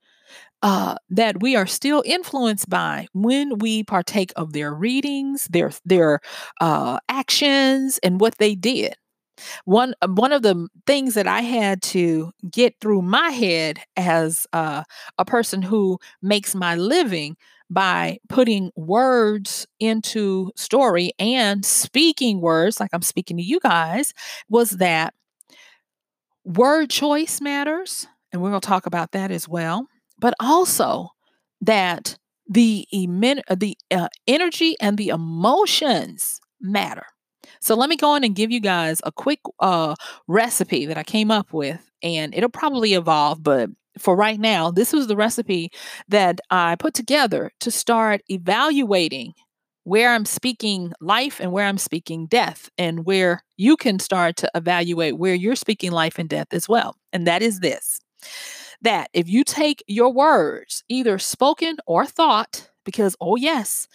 uh, 0.62 0.96
that 1.10 1.42
we 1.42 1.56
are 1.56 1.66
still 1.68 2.04
influenced 2.06 2.70
by 2.70 3.08
when 3.14 3.58
we 3.60 3.84
partake 3.84 4.32
of 4.36 4.54
their 4.54 4.74
readings, 4.74 5.48
their 5.50 5.72
their 5.86 6.20
uh, 6.62 7.00
actions, 7.10 8.00
and 8.04 8.20
what 8.22 8.38
they 8.38 8.56
did. 8.56 8.96
One 9.66 9.94
uh, 10.02 10.08
one 10.10 10.32
of 10.32 10.42
the 10.44 10.68
things 10.86 11.14
that 11.16 11.28
I 11.28 11.42
had 11.42 11.82
to 11.84 12.32
get 12.50 12.76
through 12.82 13.02
my 13.02 13.30
head 13.32 13.80
as 13.98 14.46
uh, 14.54 14.84
a 15.18 15.26
person 15.26 15.62
who 15.62 16.00
makes 16.22 16.56
my 16.56 16.76
living 16.76 17.38
by 17.70 18.18
putting 18.30 18.72
words 18.76 19.66
into 19.80 20.52
story 20.58 21.12
and 21.20 21.66
speaking 21.66 22.42
words 22.42 22.80
like 22.80 22.90
I'm 22.94 23.02
speaking 23.02 23.38
to 23.38 23.44
you 23.44 23.60
guys 23.62 24.14
was 24.50 24.72
that 24.72 25.14
word 26.44 26.90
choice 26.90 27.40
matters 27.42 28.08
and 28.32 28.42
we're 28.42 28.50
going 28.50 28.62
to 28.62 28.68
talk 28.68 28.86
about 28.86 29.12
that 29.12 29.32
as 29.32 29.48
well 29.48 29.88
but 30.22 30.34
also 30.40 31.10
that 31.62 32.18
the 32.48 32.88
emin- 32.94 33.44
uh, 33.50 33.56
the 33.56 33.78
uh, 33.92 34.08
energy 34.28 34.78
and 34.80 34.98
the 34.98 35.10
emotions 35.10 36.40
matter. 36.62 37.06
So 37.60 37.76
let 37.76 37.90
me 37.90 37.98
go 37.98 38.16
in 38.16 38.24
and 38.24 38.36
give 38.36 38.52
you 38.52 38.62
guys 38.62 39.02
a 39.04 39.12
quick 39.12 39.40
uh, 39.60 39.96
recipe 40.28 40.86
that 40.86 40.98
I 40.98 41.04
came 41.04 41.32
up 41.32 41.54
with, 41.54 41.92
and 42.02 42.34
it'll 42.34 42.50
probably 42.50 42.94
evolve, 42.94 43.44
but 43.44 43.70
for 44.00 44.16
right 44.16 44.40
now, 44.40 44.72
this 44.72 44.94
was 44.94 45.08
the 45.08 45.18
recipe 45.18 45.70
that 46.08 46.40
I 46.50 46.76
put 46.78 46.94
together 46.94 47.52
to 47.60 47.72
start 47.72 48.22
evaluating 48.30 49.34
where 49.84 50.14
I'm 50.14 50.26
speaking 50.26 50.94
life 51.02 51.40
and 51.42 51.52
where 51.52 51.66
I'm 51.66 51.78
speaking 51.78 52.28
death, 52.28 52.70
and 52.78 53.06
where 53.06 53.44
you 53.58 53.76
can 53.76 54.00
start 54.00 54.38
to 54.38 54.52
evaluate 54.56 55.18
where 55.18 55.36
you're 55.36 55.56
speaking 55.56 55.92
life 55.92 56.20
and 56.20 56.30
death 56.30 56.54
as 56.54 56.70
well. 56.70 56.96
And 57.12 57.28
that 57.28 57.42
is 57.42 57.60
this 57.60 58.00
that 58.82 59.10
if 59.14 59.30
you 59.30 59.44
take 59.44 59.84
your 59.88 60.12
words, 60.12 60.84
either 60.90 61.20
spoken 61.20 61.78
or 61.86 62.06
thought, 62.06 62.70
because, 62.86 63.16
oh, 63.22 63.36
yes, 63.36 63.88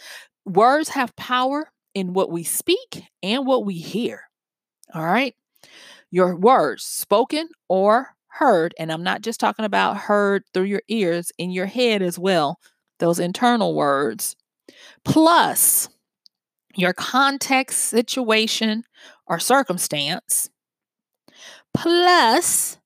words 0.45 0.90
have 0.90 1.16
power 1.16 1.71
in 1.95 2.12
what 2.12 2.31
we 2.31 2.45
speak 2.45 3.05
and 3.23 3.47
what 3.47 3.64
we 3.64 3.75
hear. 3.75 4.23
All 4.95 5.05
right. 5.05 5.35
Your 6.11 6.37
words, 6.37 6.85
spoken 6.85 7.49
or 7.69 8.09
heard, 8.28 8.75
and 8.78 8.93
I'm 8.93 9.02
not 9.02 9.23
just 9.23 9.40
talking 9.40 9.64
about 9.64 9.97
heard 9.97 10.45
through 10.55 10.64
your 10.64 10.83
ears, 10.88 11.33
in 11.38 11.50
your 11.50 11.66
head 11.66 12.02
as 12.02 12.19
well, 12.19 12.59
those 12.99 13.19
internal 13.19 13.75
words, 13.75 14.37
plus 15.05 15.88
your 16.76 16.93
context, 16.93 17.78
situation, 17.81 18.85
or 19.26 19.38
circumstance, 19.38 20.50
plus 21.75 22.78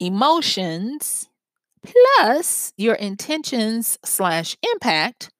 emotions 0.00 1.28
plus 1.84 2.72
your 2.76 2.94
intentions 2.94 3.98
slash 4.04 4.56
impact, 4.72 5.30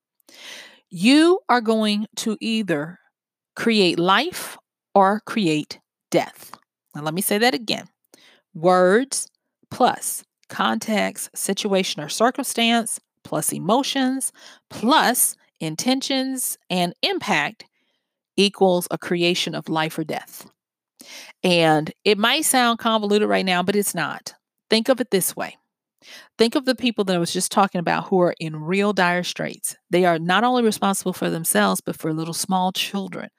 you 0.91 1.41
are 1.49 1.61
going 1.61 2.07
to 2.17 2.37
either 2.41 2.99
create 3.57 3.99
life 3.99 4.57
or 4.95 5.21
create 5.27 5.81
death. 6.11 6.53
Now, 6.95 7.03
let 7.03 7.15
me 7.15 7.21
say 7.21 7.39
that 7.39 7.55
again 7.55 7.89
words 8.55 9.29
plus 9.71 10.25
context, 10.49 11.31
situation, 11.37 12.03
or 12.03 12.09
circumstance, 12.09 12.99
plus 13.23 13.53
emotions, 13.53 14.33
plus 14.71 15.37
intentions 15.61 16.57
and 16.71 16.95
impact 17.03 17.65
equals 18.37 18.89
a 18.91 18.99
creation 18.99 19.55
of 19.55 19.69
life 19.69 19.99
or 19.99 20.05
death. 20.05 20.47
And 21.43 21.93
it 22.05 22.19
might 22.19 22.45
sound 22.45 22.79
convoluted 22.79 23.29
right 23.29 23.45
now, 23.45 23.63
but 23.63 23.77
it's 23.77 23.95
not. 23.95 24.35
Think 24.71 24.89
of 24.89 25.01
it 25.01 25.11
this 25.11 25.35
way. 25.35 25.57
Think 26.37 26.55
of 26.55 26.65
the 26.65 26.75
people 26.75 27.05
that 27.05 27.17
I 27.17 27.19
was 27.19 27.33
just 27.33 27.51
talking 27.51 27.81
about 27.81 28.09
who 28.09 28.21
are 28.21 28.35
in 28.39 28.57
real 28.57 28.93
dire 28.93 29.25
straits. 29.25 29.77
They 29.91 30.05
are 30.05 30.19
not 30.19 30.45
only 30.45 30.63
responsible 30.63 31.13
for 31.13 31.31
themselves, 31.31 31.81
but 31.81 31.97
for 31.97 32.13
little 32.13 32.35
small 32.35 32.73
children. 32.73 33.31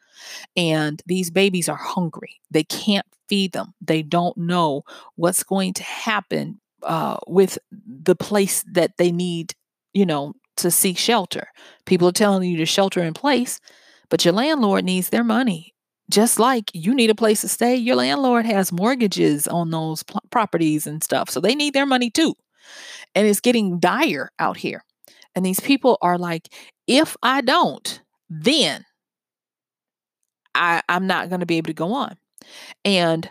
And 0.57 1.01
these 1.05 1.31
babies 1.31 1.69
are 1.69 1.77
hungry. 1.77 2.41
They 2.51 2.63
can't 2.63 3.05
feed 3.29 3.53
them. 3.53 3.73
They 3.79 4.01
don't 4.01 4.37
know 4.37 4.83
what's 5.15 5.43
going 5.43 5.73
to 5.75 5.83
happen 5.83 6.59
uh, 6.83 7.17
with 7.27 7.57
the 7.71 8.15
place 8.15 8.63
that 8.73 8.97
they 8.97 9.11
need, 9.11 9.53
you 9.93 10.05
know, 10.05 10.33
to 10.57 10.69
seek 10.71 10.97
shelter. 10.97 11.47
People 11.85 12.09
are 12.09 12.13
telling 12.13 12.49
you 12.49 12.57
to 12.57 12.65
shelter 12.65 13.01
in 13.01 13.13
place, 13.13 13.61
but 14.09 14.25
your 14.25 14.33
landlord 14.33 14.83
needs 14.83 15.09
their 15.09 15.23
money 15.23 15.73
just 16.09 16.39
like 16.39 16.71
you 16.73 16.93
need 16.95 17.09
a 17.09 17.15
place 17.15 17.41
to 17.41 17.47
stay, 17.47 17.75
your 17.75 17.95
landlord 17.95 18.45
has 18.45 18.71
mortgages 18.71 19.47
on 19.47 19.69
those 19.69 20.03
properties 20.31 20.87
and 20.87 21.03
stuff. 21.03 21.29
So 21.29 21.39
they 21.39 21.55
need 21.55 21.73
their 21.73 21.85
money 21.85 22.09
too. 22.09 22.35
And 23.15 23.27
it's 23.27 23.39
getting 23.39 23.79
dire 23.79 24.31
out 24.39 24.57
here. 24.57 24.83
And 25.35 25.45
these 25.45 25.59
people 25.59 25.97
are 26.01 26.17
like, 26.17 26.53
if 26.87 27.15
I 27.21 27.41
don't, 27.41 28.01
then 28.29 28.85
I, 30.55 30.81
I'm 30.89 31.07
not 31.07 31.29
going 31.29 31.39
to 31.39 31.45
be 31.45 31.57
able 31.57 31.67
to 31.67 31.73
go 31.73 31.93
on. 31.93 32.17
And 32.83 33.29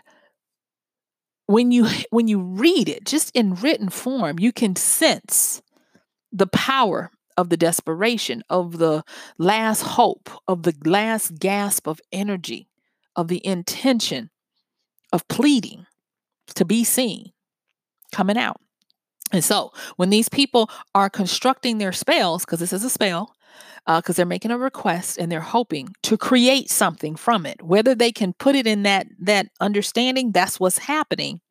when 1.45 1.71
you 1.71 1.87
when 2.11 2.27
you 2.27 2.39
read 2.39 2.87
it 2.87 3.05
just 3.05 3.35
in 3.35 3.55
written 3.55 3.89
form, 3.89 4.39
you 4.39 4.51
can 4.51 4.75
sense 4.75 5.61
the 6.31 6.47
power 6.47 7.11
of 7.37 7.49
the 7.49 7.57
desperation, 7.57 8.43
of 8.49 8.77
the 8.77 9.03
last 9.37 9.81
hope, 9.81 10.29
of 10.47 10.63
the 10.63 10.75
last 10.85 11.39
gasp 11.39 11.87
of 11.87 12.01
energy, 12.11 12.68
of 13.15 13.27
the 13.27 13.45
intention 13.45 14.29
of 15.11 15.27
pleading 15.27 15.85
to 16.55 16.65
be 16.65 16.83
seen 16.83 17.31
coming 18.11 18.37
out. 18.37 18.59
And 19.31 19.43
so 19.43 19.71
when 19.95 20.09
these 20.09 20.29
people 20.29 20.69
are 20.95 21.09
constructing 21.09 21.77
their 21.77 21.91
spells, 21.91 22.45
because 22.45 22.59
this 22.59 22.73
is 22.73 22.83
a 22.83 22.89
spell, 22.89 23.35
because 23.85 24.09
uh, 24.09 24.13
they're 24.13 24.25
making 24.25 24.51
a 24.51 24.57
request 24.57 25.17
and 25.17 25.31
they're 25.31 25.39
hoping 25.39 25.89
to 26.03 26.17
create 26.17 26.69
something 26.69 27.15
from 27.15 27.45
it, 27.45 27.61
whether 27.61 27.95
they 27.95 28.11
can 28.11 28.33
put 28.33 28.55
it 28.55 28.67
in 28.67 28.83
that 28.83 29.07
that 29.19 29.47
understanding, 29.59 30.31
that's 30.31 30.59
what's 30.59 30.77
happening. 30.77 31.41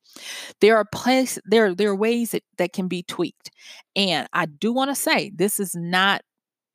There 0.61 0.77
are 0.77 0.85
place 0.85 1.39
there 1.45 1.75
there 1.75 1.91
are 1.91 1.97
ways 1.97 2.33
that, 2.33 2.43
that 2.59 2.73
can 2.73 2.89
be 2.89 3.03
tweaked. 3.03 3.51
And 3.95 4.29
I 4.33 4.47
do 4.47 4.73
want 4.73 4.91
to 4.91 4.95
say 4.95 5.31
this 5.35 5.61
is 5.61 5.75
not 5.75 6.23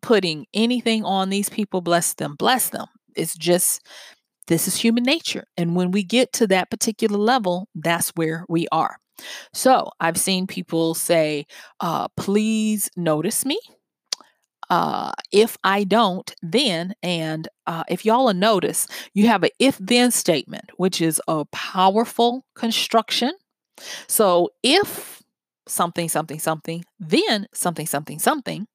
putting 0.01 0.45
anything 0.53 1.03
on 1.05 1.29
these 1.29 1.49
people, 1.49 1.81
bless 1.81 2.13
them, 2.13 2.35
bless 2.35 2.69
them. 2.69 2.87
It's 3.15 3.35
just 3.35 3.85
this 4.47 4.67
is 4.67 4.75
human 4.75 5.03
nature. 5.03 5.45
And 5.57 5.75
when 5.75 5.91
we 5.91 6.03
get 6.03 6.33
to 6.33 6.47
that 6.47 6.69
particular 6.69 7.17
level, 7.17 7.67
that's 7.75 8.09
where 8.12 8.45
we 8.50 8.67
are. 8.71 8.97
So 9.53 9.89
I've 10.00 10.17
seen 10.17 10.47
people 10.47 10.95
say, 10.95 11.45
uh, 11.79 12.07
please 12.17 12.89
notice 12.95 13.45
me. 13.45 13.59
Uh, 14.69 15.12
if 15.31 15.57
I 15.63 15.83
don't, 15.83 16.33
then, 16.41 16.95
and 17.03 17.47
uh, 17.67 17.83
if 17.89 18.05
y'all 18.05 18.25
will 18.25 18.33
notice, 18.33 18.88
you 19.13 19.27
have 19.27 19.43
an 19.43 19.51
if 19.59 19.77
then 19.77 20.09
statement, 20.09 20.71
which 20.77 21.01
is 21.01 21.21
a 21.27 21.45
powerful 21.51 22.45
construction. 22.55 23.33
So 24.07 24.50
if 24.63 25.21
something, 25.67 26.09
something, 26.09 26.39
something, 26.39 26.83
then 27.00 27.47
something, 27.53 27.85
something, 27.85 28.19
something, 28.19 28.67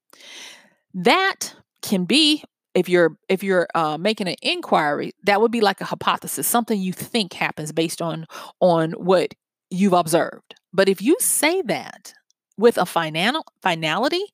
that 0.94 1.54
can 1.82 2.04
be 2.04 2.44
if 2.74 2.88
you're 2.88 3.16
if 3.28 3.42
you're 3.42 3.66
uh, 3.74 3.96
making 3.98 4.28
an 4.28 4.36
inquiry 4.42 5.12
that 5.24 5.40
would 5.40 5.52
be 5.52 5.60
like 5.60 5.80
a 5.80 5.84
hypothesis 5.84 6.46
something 6.46 6.80
you 6.80 6.92
think 6.92 7.32
happens 7.32 7.72
based 7.72 8.02
on 8.02 8.26
on 8.60 8.92
what 8.92 9.34
you've 9.70 9.92
observed 9.92 10.54
but 10.72 10.88
if 10.88 11.02
you 11.02 11.16
say 11.20 11.62
that 11.62 12.12
with 12.56 12.78
a 12.78 12.86
final 12.86 13.44
finality 13.62 14.24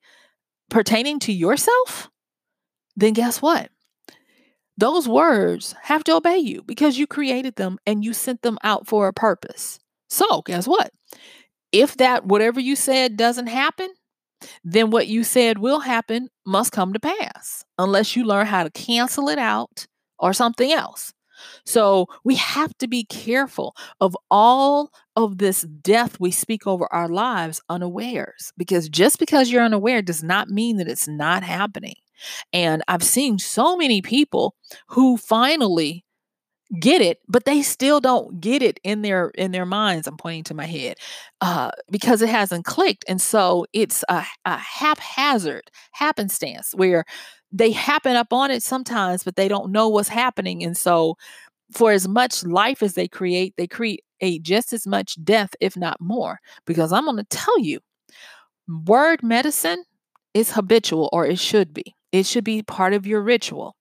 pertaining 0.71 1.19
to 1.19 1.33
yourself 1.33 2.09
then 2.97 3.13
guess 3.13 3.41
what 3.43 3.71
those 4.77 5.09
words 5.09 5.75
have 5.83 6.03
to 6.05 6.17
obey 6.17 6.39
you 6.39 6.63
because 6.63 6.99
you 6.99 7.07
created 7.07 7.57
them 7.57 7.79
and 7.87 8.05
you 8.05 8.13
sent 8.13 8.43
them 8.43 8.59
out 8.65 8.87
for 8.87 9.07
a 9.07 9.13
purpose. 9.13 9.79
So, 10.09 10.43
guess 10.43 10.67
what? 10.67 10.93
If 11.73 11.97
that 11.99 12.27
whatever 12.27 12.61
you 12.61 12.77
said 12.77 13.17
doesn't 13.17 13.47
happen, 13.47 13.93
then 14.63 14.91
what 14.91 15.07
you 15.07 15.25
said 15.25 15.59
will 15.59 15.81
happen 15.81 16.29
must 16.47 16.73
come 16.73 16.93
to 16.93 17.01
pass 17.01 17.65
unless 17.79 18.17
you 18.17 18.25
learn 18.25 18.47
how 18.47 18.65
to 18.65 18.71
cancel 18.71 19.29
it 19.29 19.39
out 19.39 19.87
or 20.19 20.33
something 20.33 20.73
else. 20.73 21.13
So 21.67 22.07
we 22.25 22.37
have 22.37 22.77
to 22.79 22.89
be 22.89 23.05
careful 23.05 23.75
of 24.01 24.17
all 24.31 24.91
of 25.17 25.39
this 25.39 25.63
death 25.63 26.19
we 26.21 26.31
speak 26.31 26.67
over 26.67 26.93
our 26.93 27.09
lives 27.09 27.61
unawares 27.69 28.53
because 28.57 28.89
just 28.89 29.19
because 29.19 29.51
you're 29.51 29.65
unaware 29.65 30.03
does 30.03 30.23
not 30.23 30.49
mean 30.49 30.77
that 30.77 30.89
it's 30.89 31.09
not 31.09 31.43
happening. 31.43 31.97
And 32.53 32.83
I've 32.89 33.03
seen 33.03 33.39
so 33.39 33.77
many 33.77 34.01
people 34.01 34.55
who 34.89 35.17
finally 35.17 36.05
get 36.81 37.01
it 37.01 37.19
but 37.29 37.45
they 37.45 37.63
still 37.63 38.01
don't 38.01 38.41
get 38.41 38.63
it 38.63 38.81
in 38.85 39.03
their 39.03 39.29
in 39.31 39.53
their 39.53 39.67
minds 39.67 40.07
i'm 40.07 40.17
pointing 40.17 40.43
to 40.43 40.55
my 40.55 40.67
head 40.67 40.97
uh, 41.41 41.71
because 41.91 42.23
it 42.23 42.29
hasn't 42.29 42.65
clicked 42.65 43.05
and 43.07 43.21
so 43.21 43.67
it's 43.73 44.03
a, 44.09 44.25
a 44.47 44.57
haphazard 44.57 45.71
happenstance 45.93 46.73
where 46.75 47.05
they 47.53 47.71
happen 47.71 48.17
up 48.17 48.33
on 48.33 48.51
it 48.51 48.63
sometimes 48.63 49.23
but 49.23 49.37
they 49.37 49.47
don't 49.47 49.71
know 49.71 49.89
what's 49.89 50.09
happening 50.09 50.65
and 50.65 50.77
so 50.77 51.17
for 51.73 51.93
as 51.93 52.09
much 52.09 52.45
life 52.45 52.83
as 52.83 52.95
they 52.95 53.07
create 53.07 53.55
they 53.57 53.67
create 53.67 54.03
just 54.41 54.73
as 54.73 54.87
much 54.87 55.23
death 55.23 55.51
if 55.61 55.77
not 55.77 56.01
more 56.01 56.41
because 56.67 56.93
i'm 56.93 57.05
going 57.05 57.17
to 57.17 57.25
tell 57.25 57.59
you 57.59 57.79
word 58.87 59.23
medicine 59.23 59.85
is 60.35 60.53
habitual 60.53 61.09
or 61.13 61.27
it 61.27 61.39
should 61.39 61.73
be. 61.73 61.95
It 62.13 62.27
should 62.27 62.45
be 62.45 62.63
part 62.63 62.93
of 62.93 63.07
your 63.07 63.23
ritual 63.23 63.77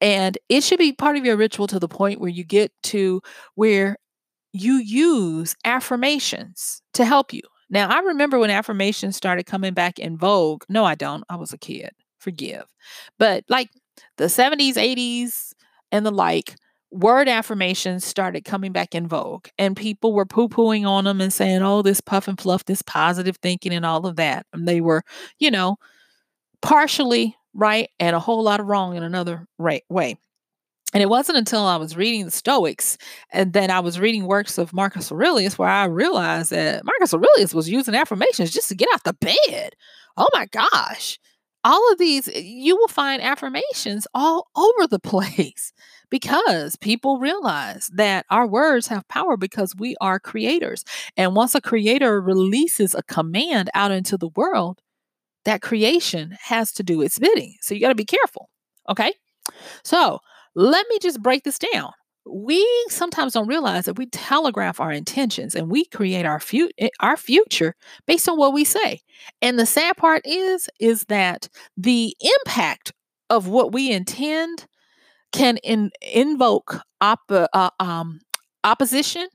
and 0.00 0.38
it 0.48 0.62
should 0.62 0.78
be 0.78 0.92
part 0.92 1.16
of 1.16 1.24
your 1.24 1.36
ritual 1.36 1.66
to 1.68 1.78
the 1.78 1.88
point 1.88 2.20
where 2.20 2.30
you 2.30 2.44
get 2.44 2.72
to 2.84 3.20
where 3.54 3.96
you 4.52 4.76
use 4.76 5.54
affirmations 5.64 6.82
to 6.94 7.04
help 7.04 7.32
you. 7.32 7.42
Now, 7.70 7.88
I 7.88 8.00
remember 8.00 8.38
when 8.38 8.50
affirmations 8.50 9.16
started 9.16 9.44
coming 9.44 9.74
back 9.74 9.98
in 9.98 10.16
vogue. 10.16 10.64
No, 10.68 10.84
I 10.84 10.94
don't. 10.94 11.24
I 11.28 11.36
was 11.36 11.52
a 11.52 11.58
kid. 11.58 11.90
Forgive. 12.18 12.64
But 13.18 13.44
like 13.48 13.70
the 14.16 14.24
70s, 14.24 14.74
80s, 14.74 15.52
and 15.92 16.06
the 16.06 16.10
like, 16.10 16.56
word 16.90 17.28
affirmations 17.28 18.04
started 18.04 18.44
coming 18.44 18.72
back 18.72 18.94
in 18.94 19.06
vogue. 19.06 19.48
And 19.58 19.76
people 19.76 20.12
were 20.12 20.26
poo 20.26 20.48
pooing 20.48 20.88
on 20.88 21.04
them 21.04 21.20
and 21.20 21.32
saying, 21.32 21.62
oh, 21.62 21.82
this 21.82 22.00
puff 22.00 22.28
and 22.28 22.40
fluff, 22.40 22.64
this 22.64 22.82
positive 22.82 23.36
thinking, 23.42 23.72
and 23.72 23.84
all 23.84 24.06
of 24.06 24.16
that. 24.16 24.46
And 24.52 24.66
they 24.66 24.80
were, 24.80 25.02
you 25.38 25.50
know, 25.50 25.76
partially 26.62 27.36
right 27.58 27.90
and 27.98 28.14
a 28.16 28.20
whole 28.20 28.42
lot 28.42 28.60
of 28.60 28.66
wrong 28.66 28.96
in 28.96 29.02
another 29.02 29.46
right 29.58 29.82
way. 29.90 30.16
And 30.94 31.02
it 31.02 31.10
wasn't 31.10 31.36
until 31.36 31.64
I 31.64 31.76
was 31.76 31.96
reading 31.96 32.24
the 32.24 32.30
Stoics 32.30 32.96
and 33.30 33.52
then 33.52 33.70
I 33.70 33.80
was 33.80 34.00
reading 34.00 34.26
works 34.26 34.56
of 34.56 34.72
Marcus 34.72 35.12
Aurelius 35.12 35.58
where 35.58 35.68
I 35.68 35.84
realized 35.84 36.50
that 36.50 36.82
Marcus 36.84 37.12
Aurelius 37.12 37.52
was 37.52 37.68
using 37.68 37.94
affirmations 37.94 38.52
just 38.52 38.70
to 38.70 38.74
get 38.74 38.88
out 38.94 39.04
the 39.04 39.12
bed. 39.12 39.74
Oh 40.16 40.28
my 40.32 40.46
gosh. 40.46 41.18
All 41.64 41.92
of 41.92 41.98
these, 41.98 42.28
eh, 42.28 42.38
you 42.38 42.76
will 42.76 42.88
find 42.88 43.20
affirmations 43.20 44.06
all 44.14 44.48
over 44.56 44.86
the 44.86 44.98
place 45.02 45.72
because 46.10 46.76
people 46.76 47.18
realize 47.18 47.90
that 47.92 48.24
our 48.30 48.46
words 48.46 48.86
have 48.86 49.06
power 49.08 49.36
because 49.36 49.74
we 49.76 49.94
are 50.00 50.18
creators. 50.20 50.84
And 51.16 51.34
once 51.34 51.54
a 51.54 51.60
creator 51.60 52.20
releases 52.20 52.94
a 52.94 53.02
command 53.02 53.68
out 53.74 53.90
into 53.90 54.16
the 54.16 54.30
world, 54.36 54.80
that 55.48 55.62
creation 55.62 56.36
has 56.42 56.72
to 56.72 56.82
do 56.82 57.00
its 57.00 57.18
bidding. 57.18 57.56
So 57.62 57.74
you 57.74 57.80
got 57.80 57.88
to 57.88 57.94
be 57.94 58.04
careful. 58.04 58.50
Okay. 58.90 59.14
So 59.82 60.18
let 60.54 60.86
me 60.90 60.98
just 61.00 61.22
break 61.22 61.44
this 61.44 61.58
down. 61.58 61.90
We 62.30 62.66
sometimes 62.90 63.32
don't 63.32 63.48
realize 63.48 63.86
that 63.86 63.96
we 63.96 64.06
telegraph 64.06 64.78
our 64.78 64.92
intentions 64.92 65.54
and 65.54 65.70
we 65.70 65.86
create 65.86 66.26
our, 66.26 66.38
fu- 66.38 66.68
eh, 66.76 66.90
our 67.00 67.16
future 67.16 67.74
based 68.06 68.28
on 68.28 68.36
what 68.36 68.52
we 68.52 68.64
say. 68.64 69.00
And 69.40 69.58
the 69.58 69.64
sad 69.64 69.96
part 69.96 70.20
is, 70.26 70.68
is 70.78 71.04
that 71.04 71.48
the 71.78 72.14
impact 72.20 72.92
of 73.30 73.48
what 73.48 73.72
we 73.72 73.90
intend 73.90 74.66
can 75.32 75.56
in, 75.58 75.90
invoke 76.02 76.80
op- 77.00 77.30
uh, 77.30 77.70
um, 77.80 78.20
opposition 78.64 79.28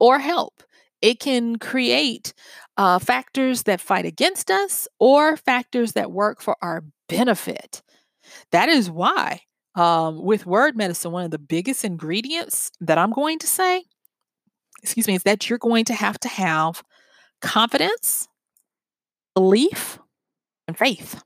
or 0.00 0.18
help. 0.18 0.64
It 1.00 1.20
can 1.20 1.56
create 1.58 2.32
uh, 2.76 2.98
factors 2.98 3.64
that 3.64 3.80
fight 3.80 4.04
against 4.04 4.50
us 4.50 4.88
or 4.98 5.36
factors 5.36 5.92
that 5.92 6.12
work 6.12 6.40
for 6.40 6.56
our 6.62 6.84
benefit. 7.08 7.82
That 8.50 8.68
is 8.68 8.90
why, 8.90 9.42
um, 9.74 10.22
with 10.22 10.46
word 10.46 10.76
medicine, 10.76 11.12
one 11.12 11.24
of 11.24 11.30
the 11.30 11.38
biggest 11.38 11.84
ingredients 11.84 12.70
that 12.80 12.98
I'm 12.98 13.12
going 13.12 13.38
to 13.40 13.46
say, 13.46 13.84
excuse 14.82 15.06
me, 15.06 15.14
is 15.14 15.22
that 15.24 15.48
you're 15.48 15.58
going 15.58 15.84
to 15.86 15.94
have 15.94 16.18
to 16.20 16.28
have 16.28 16.82
confidence, 17.40 18.28
belief, 19.34 19.98
and 20.66 20.76
faith. 20.76 21.22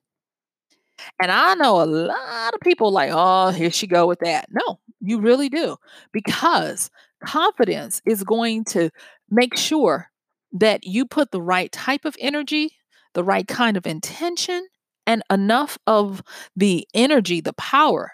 And 1.21 1.31
I 1.31 1.55
know 1.55 1.83
a 1.83 1.85
lot 1.85 2.55
of 2.55 2.61
people 2.61 2.91
like, 2.91 3.11
oh, 3.13 3.51
here 3.51 3.71
she 3.71 3.87
go 3.87 4.07
with 4.07 4.19
that. 4.21 4.47
No, 4.51 4.81
you 5.01 5.21
really 5.21 5.49
do. 5.49 5.77
Because 6.13 6.91
confidence 7.25 8.03
is 8.07 8.25
going 8.25 8.65
to 8.65 8.91
make 9.31 9.57
sure 9.57 10.11
that 10.61 10.85
you 10.85 11.07
put 11.07 11.31
the 11.31 11.43
right 11.43 11.71
type 11.73 12.05
of 12.05 12.17
energy, 12.19 12.73
the 13.15 13.25
right 13.25 13.47
kind 13.47 13.77
of 13.77 13.87
intention, 13.87 14.67
and 15.07 15.23
enough 15.31 15.79
of 15.87 16.23
the 16.57 16.87
energy, 16.95 17.41
the 17.41 17.53
power 17.55 18.13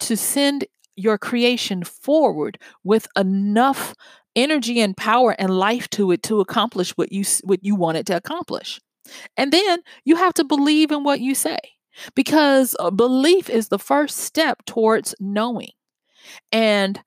to 0.00 0.16
send 0.16 0.64
your 0.96 1.16
creation 1.18 1.84
forward 1.84 2.58
with 2.84 3.06
enough 3.16 3.94
energy 4.34 4.80
and 4.80 4.96
power 4.96 5.34
and 5.38 5.56
life 5.56 5.88
to 5.90 6.10
it 6.10 6.22
to 6.24 6.40
accomplish 6.40 6.90
what 6.92 7.12
you 7.12 7.24
what 7.44 7.62
you 7.62 7.74
want 7.74 7.96
it 7.96 8.06
to 8.06 8.16
accomplish. 8.16 8.80
And 9.36 9.52
then 9.52 9.80
you 10.04 10.16
have 10.16 10.34
to 10.34 10.44
believe 10.44 10.90
in 10.90 11.04
what 11.04 11.20
you 11.20 11.34
say 11.34 11.58
because 12.14 12.74
uh, 12.78 12.90
belief 12.90 13.50
is 13.50 13.68
the 13.68 13.78
first 13.78 14.18
step 14.18 14.64
towards 14.64 15.14
knowing. 15.20 15.70
And 16.50 17.00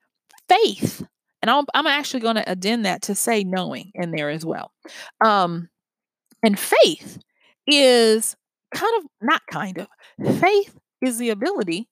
faith 0.47 1.05
and 1.45 1.51
I'm, 1.51 1.65
I'm 1.75 1.85
actually 1.85 2.21
going 2.21 2.37
to 2.37 2.51
addend 2.51 2.85
that 2.87 3.03
to 3.03 3.13
say 3.13 3.43
knowing 3.43 3.91
in 3.93 4.09
there 4.09 4.31
as 4.31 4.43
well. 4.43 4.71
Um, 5.23 5.69
and 6.43 6.59
faith 6.59 7.19
is 7.67 8.35
kind 8.73 8.93
of, 8.97 9.03
not 9.21 9.43
kind 9.51 9.77
of, 9.77 9.87
faith 10.39 10.75
is 11.03 11.19
the 11.19 11.29
ability 11.29 11.87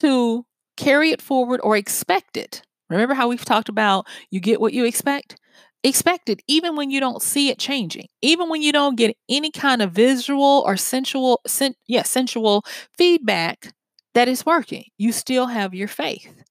to 0.00 0.46
carry 0.76 1.10
it 1.10 1.20
forward 1.20 1.60
or 1.64 1.76
expect 1.76 2.36
it. 2.36 2.62
Remember 2.90 3.14
how 3.14 3.26
we've 3.26 3.44
talked 3.44 3.68
about 3.68 4.06
you 4.30 4.38
get 4.38 4.60
what 4.60 4.72
you 4.72 4.84
expect? 4.84 5.36
Expect 5.82 6.28
it 6.28 6.40
even 6.46 6.76
when 6.76 6.90
you 6.92 7.00
don't 7.00 7.20
see 7.22 7.48
it 7.48 7.58
changing, 7.58 8.06
even 8.22 8.48
when 8.48 8.62
you 8.62 8.70
don't 8.72 8.96
get 8.96 9.16
any 9.28 9.50
kind 9.50 9.82
of 9.82 9.90
visual 9.90 10.62
or 10.64 10.76
sensual, 10.76 11.40
sen- 11.46 11.74
yeah, 11.88 12.04
sensual 12.04 12.64
feedback 12.96 13.74
that 14.14 14.28
is 14.28 14.46
working. 14.46 14.84
You 14.96 15.10
still 15.10 15.46
have 15.46 15.74
your 15.74 15.88
faith. 15.88 16.43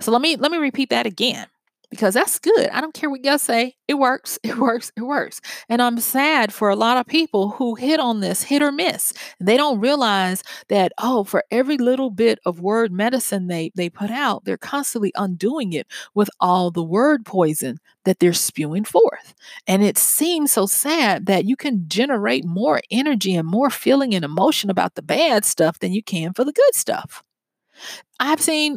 So 0.00 0.12
let 0.12 0.20
me 0.20 0.36
let 0.36 0.50
me 0.50 0.58
repeat 0.58 0.90
that 0.90 1.06
again 1.06 1.46
because 1.90 2.14
that's 2.14 2.38
good. 2.38 2.68
I 2.70 2.80
don't 2.80 2.94
care 2.94 3.08
what 3.08 3.24
y'all 3.24 3.38
say. 3.38 3.74
It 3.88 3.94
works. 3.94 4.38
It 4.44 4.58
works. 4.58 4.90
It 4.96 5.02
works. 5.02 5.40
And 5.68 5.80
I'm 5.82 5.98
sad 5.98 6.52
for 6.52 6.68
a 6.68 6.76
lot 6.76 6.96
of 6.98 7.06
people 7.06 7.50
who 7.50 7.74
hit 7.74 8.00
on 8.00 8.20
this 8.20 8.42
hit 8.42 8.62
or 8.62 8.72
miss. 8.72 9.12
They 9.40 9.56
don't 9.56 9.80
realize 9.80 10.42
that 10.68 10.92
oh, 10.98 11.24
for 11.24 11.44
every 11.50 11.76
little 11.78 12.10
bit 12.10 12.38
of 12.46 12.60
word 12.60 12.92
medicine 12.92 13.46
they 13.48 13.70
they 13.74 13.88
put 13.90 14.10
out, 14.10 14.44
they're 14.44 14.56
constantly 14.58 15.12
undoing 15.16 15.72
it 15.72 15.86
with 16.14 16.30
all 16.40 16.70
the 16.70 16.82
word 16.82 17.24
poison 17.24 17.78
that 18.04 18.18
they're 18.20 18.32
spewing 18.32 18.84
forth. 18.84 19.34
And 19.66 19.82
it 19.82 19.98
seems 19.98 20.52
so 20.52 20.66
sad 20.66 21.26
that 21.26 21.44
you 21.44 21.56
can 21.56 21.84
generate 21.88 22.44
more 22.44 22.80
energy 22.90 23.34
and 23.34 23.46
more 23.48 23.70
feeling 23.70 24.14
and 24.14 24.24
emotion 24.24 24.70
about 24.70 24.94
the 24.94 25.02
bad 25.02 25.44
stuff 25.44 25.78
than 25.80 25.92
you 25.92 26.02
can 26.02 26.32
for 26.32 26.44
the 26.44 26.52
good 26.52 26.74
stuff. 26.74 27.22
I've 28.20 28.40
seen 28.40 28.76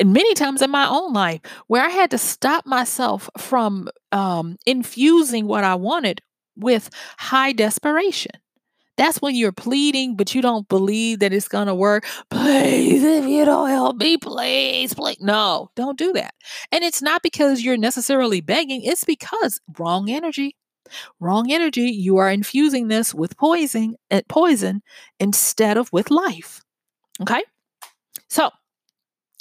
and 0.00 0.12
many 0.12 0.34
times 0.34 0.62
in 0.62 0.70
my 0.70 0.88
own 0.88 1.12
life 1.12 1.40
where 1.66 1.84
I 1.84 1.88
had 1.88 2.10
to 2.12 2.18
stop 2.18 2.66
myself 2.66 3.30
from 3.38 3.88
um, 4.12 4.56
infusing 4.66 5.46
what 5.46 5.64
I 5.64 5.74
wanted 5.74 6.20
with 6.56 6.90
high 7.18 7.52
desperation. 7.52 8.32
That's 8.96 9.20
when 9.20 9.34
you're 9.34 9.52
pleading, 9.52 10.14
but 10.16 10.34
you 10.34 10.42
don't 10.42 10.68
believe 10.68 11.18
that 11.18 11.32
it's 11.32 11.48
going 11.48 11.66
to 11.66 11.74
work. 11.74 12.06
Please, 12.30 13.02
if 13.02 13.26
you 13.26 13.44
don't 13.44 13.68
help 13.68 13.96
me, 13.96 14.16
please, 14.16 14.94
please. 14.94 15.16
No, 15.20 15.68
don't 15.74 15.98
do 15.98 16.12
that. 16.12 16.32
And 16.70 16.84
it's 16.84 17.02
not 17.02 17.22
because 17.22 17.62
you're 17.62 17.76
necessarily 17.76 18.40
begging, 18.40 18.82
it's 18.84 19.04
because 19.04 19.60
wrong 19.78 20.10
energy. 20.10 20.56
Wrong 21.18 21.50
energy. 21.50 21.90
You 21.90 22.18
are 22.18 22.30
infusing 22.30 22.88
this 22.88 23.14
with 23.14 23.36
poison, 23.36 23.96
uh, 24.10 24.20
poison 24.28 24.82
instead 25.18 25.76
of 25.76 25.92
with 25.92 26.10
life. 26.10 26.60
Okay? 27.20 27.42
So, 28.28 28.50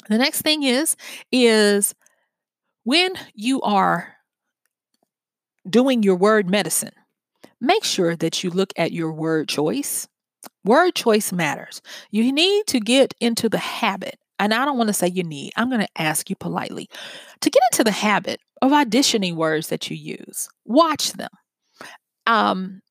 the 0.10 0.18
next 0.18 0.42
thing 0.42 0.64
is 0.64 0.96
is 1.32 1.96
when 2.84 3.14
you 3.34 3.62
are 3.62 4.16
doing 5.70 6.04
your 6.04 6.16
word 6.16 6.50
medicine, 6.50 6.94
make 7.62 7.84
sure 7.84 8.16
that 8.16 8.44
you 8.44 8.50
look 8.50 8.74
at 8.76 8.92
your 8.92 9.12
word 9.12 9.48
choice. 9.48 10.08
Word 10.66 10.96
choice 10.96 11.32
matters. 11.32 11.82
You 12.12 12.32
need 12.32 12.68
to 12.68 12.80
get 12.80 13.14
into 13.22 13.48
the 13.48 13.58
habit, 13.58 14.20
and 14.40 14.54
I 14.54 14.66
don't 14.66 14.78
want 14.78 14.90
to 14.90 14.94
say 14.94 15.08
you 15.08 15.24
need, 15.24 15.54
I'm 15.56 15.70
going 15.70 15.82
to 15.82 16.02
ask 16.02 16.30
you 16.30 16.36
politely 16.36 16.90
to 17.42 17.50
get 17.50 17.64
into 17.72 17.84
the 17.84 17.92
habit 17.92 18.42
of 18.62 18.72
auditioning 18.72 19.36
words 19.36 19.68
that 19.68 19.90
you 19.90 19.96
use. 19.96 20.50
Watch 20.66 21.14
them. 21.14 21.30
Um, 22.28 22.82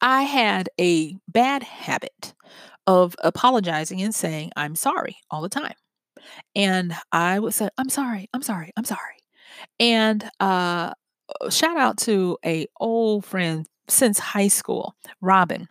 I 0.00 0.22
had 0.22 0.68
a 0.80 1.16
bad 1.28 1.62
habit 1.62 2.34
of 2.86 3.14
apologizing 3.22 4.02
and 4.02 4.14
saying, 4.14 4.50
I'm 4.56 4.74
sorry 4.74 5.16
all 5.30 5.42
the 5.42 5.48
time. 5.48 5.74
And 6.54 6.94
I 7.10 7.38
would 7.38 7.54
say, 7.54 7.68
I'm 7.78 7.88
sorry, 7.88 8.28
I'm 8.32 8.42
sorry, 8.42 8.72
I'm 8.76 8.84
sorry. 8.84 9.16
And 9.78 10.28
uh, 10.40 10.92
shout 11.50 11.76
out 11.76 11.98
to 11.98 12.38
a 12.44 12.66
old 12.80 13.24
friend 13.24 13.66
since 13.88 14.18
high 14.18 14.48
school, 14.48 14.94
Robin, 15.20 15.68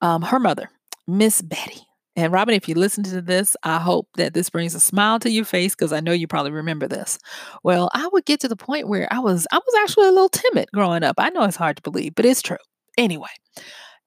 um, 0.00 0.22
her 0.22 0.38
mother, 0.38 0.68
Miss 1.06 1.42
Betty. 1.42 1.86
And 2.14 2.30
Robin, 2.32 2.54
if 2.54 2.68
you 2.68 2.74
listen 2.74 3.04
to 3.04 3.22
this, 3.22 3.56
I 3.62 3.78
hope 3.78 4.06
that 4.16 4.34
this 4.34 4.50
brings 4.50 4.74
a 4.74 4.80
smile 4.80 5.18
to 5.20 5.30
your 5.30 5.46
face 5.46 5.74
because 5.74 5.94
I 5.94 6.00
know 6.00 6.12
you 6.12 6.26
probably 6.26 6.50
remember 6.50 6.86
this. 6.86 7.18
Well, 7.62 7.90
I 7.94 8.06
would 8.12 8.26
get 8.26 8.40
to 8.40 8.48
the 8.48 8.56
point 8.56 8.88
where 8.88 9.08
I 9.10 9.18
was 9.18 9.46
I 9.50 9.56
was 9.56 9.74
actually 9.82 10.08
a 10.08 10.12
little 10.12 10.28
timid 10.28 10.68
growing 10.74 11.04
up. 11.04 11.14
I 11.18 11.30
know 11.30 11.44
it's 11.44 11.56
hard 11.56 11.76
to 11.76 11.82
believe, 11.82 12.14
but 12.14 12.26
it's 12.26 12.42
true. 12.42 12.58
Anyway, 12.98 13.30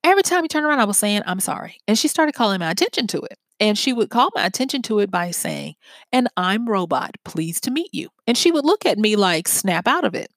every 0.03 0.21
time 0.21 0.43
you 0.43 0.47
turn 0.47 0.65
around, 0.65 0.79
I 0.79 0.85
was 0.85 0.97
saying, 0.97 1.23
I'm 1.25 1.39
sorry. 1.39 1.77
And 1.87 1.97
she 1.97 2.07
started 2.07 2.35
calling 2.35 2.59
my 2.59 2.69
attention 2.69 3.07
to 3.07 3.21
it. 3.21 3.37
And 3.59 3.77
she 3.77 3.93
would 3.93 4.09
call 4.09 4.29
my 4.35 4.45
attention 4.45 4.81
to 4.83 4.99
it 4.99 5.09
by 5.09 5.31
saying, 5.31 5.75
And 6.11 6.27
I'm 6.35 6.67
Robot, 6.67 7.15
pleased 7.23 7.63
to 7.65 7.71
meet 7.71 7.93
you. 7.93 8.09
And 8.27 8.37
she 8.37 8.51
would 8.51 8.65
look 8.65 8.85
at 8.85 8.97
me 8.97 9.15
like, 9.15 9.47
snap 9.47 9.87
out 9.87 10.03
of 10.03 10.13
it. 10.13 10.29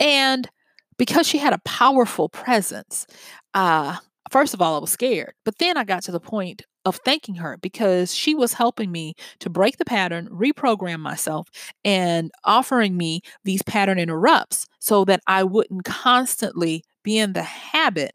And 0.00 0.48
because 0.98 1.26
she 1.26 1.38
had 1.38 1.52
a 1.52 1.60
powerful 1.64 2.28
presence, 2.28 3.06
uh, 3.54 3.96
first 4.30 4.54
of 4.54 4.60
all, 4.60 4.76
I 4.76 4.80
was 4.80 4.90
scared. 4.90 5.34
But 5.44 5.58
then 5.58 5.76
I 5.76 5.84
got 5.84 6.02
to 6.04 6.12
the 6.12 6.20
point 6.20 6.62
of 6.84 7.00
thanking 7.04 7.34
her 7.34 7.58
because 7.58 8.14
she 8.14 8.34
was 8.34 8.52
helping 8.52 8.92
me 8.92 9.14
to 9.40 9.50
break 9.50 9.76
the 9.76 9.84
pattern, 9.84 10.28
reprogram 10.28 11.00
myself, 11.00 11.48
and 11.84 12.30
offering 12.44 12.96
me 12.96 13.22
these 13.44 13.62
pattern 13.62 13.98
interrupts 13.98 14.66
so 14.78 15.04
that 15.04 15.20
I 15.26 15.42
wouldn't 15.42 15.84
constantly 15.84 16.84
be 17.02 17.18
in 17.18 17.32
the 17.32 17.42
habit 17.42 18.14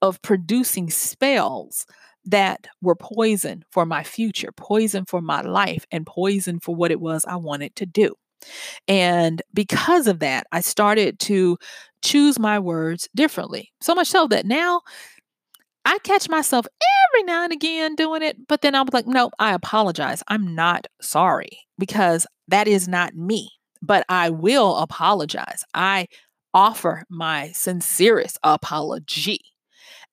of 0.00 0.22
producing 0.22 0.88
spells 0.88 1.84
that 2.24 2.66
were 2.80 2.94
poison 2.94 3.64
for 3.70 3.84
my 3.84 4.02
future, 4.04 4.52
poison 4.56 5.04
for 5.04 5.20
my 5.20 5.40
life, 5.42 5.84
and 5.90 6.06
poison 6.06 6.60
for 6.60 6.74
what 6.74 6.90
it 6.90 7.00
was 7.00 7.24
I 7.24 7.36
wanted 7.36 7.74
to 7.76 7.86
do. 7.86 8.14
And 8.88 9.42
because 9.54 10.06
of 10.06 10.20
that, 10.20 10.46
I 10.52 10.60
started 10.60 11.18
to 11.20 11.58
choose 12.02 12.38
my 12.38 12.58
words 12.58 13.08
differently. 13.14 13.72
So 13.80 13.94
much 13.94 14.08
so 14.08 14.26
that 14.28 14.46
now 14.46 14.82
I 15.84 15.98
catch 15.98 16.28
myself 16.28 16.66
every 17.10 17.24
now 17.24 17.44
and 17.44 17.52
again 17.52 17.94
doing 17.94 18.22
it, 18.22 18.36
but 18.48 18.62
then 18.62 18.74
I 18.74 18.82
was 18.82 18.92
like, 18.92 19.06
nope, 19.06 19.32
I 19.38 19.52
apologize. 19.52 20.22
I'm 20.28 20.54
not 20.54 20.86
sorry 21.00 21.58
because 21.78 22.26
that 22.48 22.68
is 22.68 22.86
not 22.86 23.14
me, 23.14 23.50
but 23.80 24.04
I 24.08 24.30
will 24.30 24.76
apologize. 24.76 25.64
I 25.74 26.06
offer 26.54 27.04
my 27.08 27.50
sincerest 27.52 28.38
apology. 28.42 29.40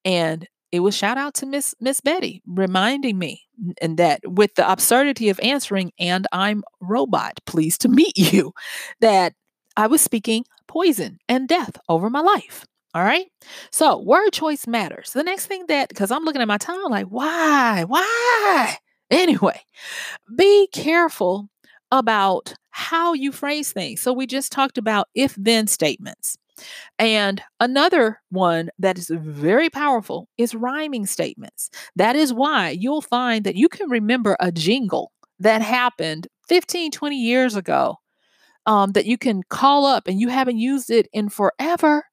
And 0.06 0.48
it 0.72 0.82
was 0.82 0.96
shout 0.96 1.18
out 1.18 1.34
to 1.36 1.46
Miss 1.46 1.76
Miss 1.80 2.02
Betty 2.02 2.42
reminding 2.48 3.18
me 3.18 3.44
and 3.82 3.98
that 3.98 4.22
with 4.26 4.56
the 4.56 4.70
absurdity 4.70 5.30
of 5.30 5.40
answering 5.42 5.92
and 6.00 6.28
I'm 6.32 6.64
robot 6.80 7.40
pleased 7.46 7.82
to 7.82 7.90
meet 7.90 8.18
you 8.18 8.54
that 9.02 9.34
I 9.78 9.88
was 9.88 10.02
speaking 10.02 10.46
poison 10.68 11.20
and 11.28 11.48
death 11.48 11.78
over 11.88 12.10
my 12.10 12.22
life. 12.22 12.66
All 12.94 13.04
right. 13.04 13.28
So 13.72 14.00
word 14.00 14.32
choice 14.32 14.66
matters. 14.68 15.12
The 15.14 15.24
next 15.24 15.46
thing 15.46 15.66
that 15.68 15.90
because 15.90 16.12
I'm 16.12 16.24
looking 16.24 16.42
at 16.42 16.48
my 16.48 16.58
time 16.58 16.82
like 16.90 17.08
why? 17.08 17.84
Why? 17.88 18.78
Anyway, 19.12 19.60
be 20.36 20.68
careful 20.68 21.50
about 21.92 22.54
how 22.70 23.14
you 23.14 23.32
phrase 23.32 23.72
things. 23.72 24.02
So 24.02 24.14
we 24.14 24.28
just 24.28 24.52
talked 24.52 24.78
about 24.78 25.08
if 25.16 25.34
then 25.36 25.66
statements. 25.66 26.38
And 26.98 27.42
another 27.60 28.22
one 28.30 28.70
that 28.80 28.98
is 28.98 29.12
very 29.14 29.70
powerful 29.70 30.28
is 30.38 30.56
rhyming 30.56 31.06
statements. 31.06 31.70
That 31.96 32.16
is 32.16 32.34
why 32.34 32.70
you'll 32.70 33.02
find 33.02 33.46
that 33.46 33.56
you 33.56 33.70
can 33.70 33.90
remember 33.90 34.36
a 34.40 34.52
jingle 34.52 35.12
that 35.40 35.62
happened 35.62 36.28
15, 36.48 36.92
20 36.92 37.16
years 37.16 37.56
ago 37.56 37.98
um, 38.66 38.92
that 38.92 39.06
you 39.06 39.18
can 39.18 39.44
call 39.50 39.86
up 39.86 40.08
and 40.08 40.20
you 40.20 40.30
haven't 40.30 40.58
used 40.58 40.90
it 40.90 41.08
in 41.14 41.30
forever. 41.30 42.06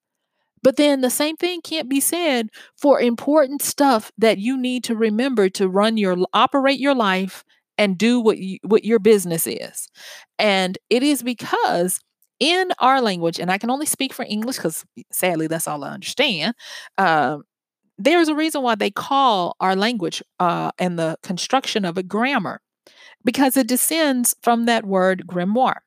But 0.62 0.76
then 0.76 1.00
the 1.00 1.10
same 1.10 1.36
thing 1.36 1.60
can't 1.60 1.88
be 1.88 2.00
said 2.00 2.48
for 2.76 3.00
important 3.00 3.62
stuff 3.62 4.10
that 4.18 4.38
you 4.38 4.56
need 4.56 4.84
to 4.84 4.96
remember 4.96 5.48
to 5.50 5.68
run 5.68 5.96
your 5.96 6.16
operate 6.32 6.80
your 6.80 6.94
life 6.94 7.44
and 7.78 7.98
do 7.98 8.20
what 8.20 8.38
you, 8.38 8.58
what 8.62 8.84
your 8.84 8.98
business 8.98 9.46
is. 9.46 9.88
And 10.38 10.78
it 10.90 11.02
is 11.02 11.22
because 11.22 12.00
in 12.40 12.70
our 12.80 13.00
language, 13.00 13.38
and 13.38 13.50
I 13.50 13.58
can 13.58 13.70
only 13.70 13.86
speak 13.86 14.12
for 14.12 14.24
English 14.28 14.56
because 14.56 14.84
sadly 15.12 15.46
that's 15.46 15.68
all 15.68 15.84
I 15.84 15.90
understand. 15.90 16.54
Uh, 16.98 17.38
there's 17.98 18.28
a 18.28 18.34
reason 18.34 18.62
why 18.62 18.74
they 18.74 18.90
call 18.90 19.56
our 19.60 19.74
language 19.74 20.22
uh, 20.38 20.70
and 20.78 20.98
the 20.98 21.16
construction 21.22 21.84
of 21.84 21.96
it 21.98 22.08
grammar, 22.08 22.60
because 23.24 23.56
it 23.56 23.68
descends 23.68 24.34
from 24.42 24.66
that 24.66 24.84
word 24.84 25.24
grimoire. 25.26 25.78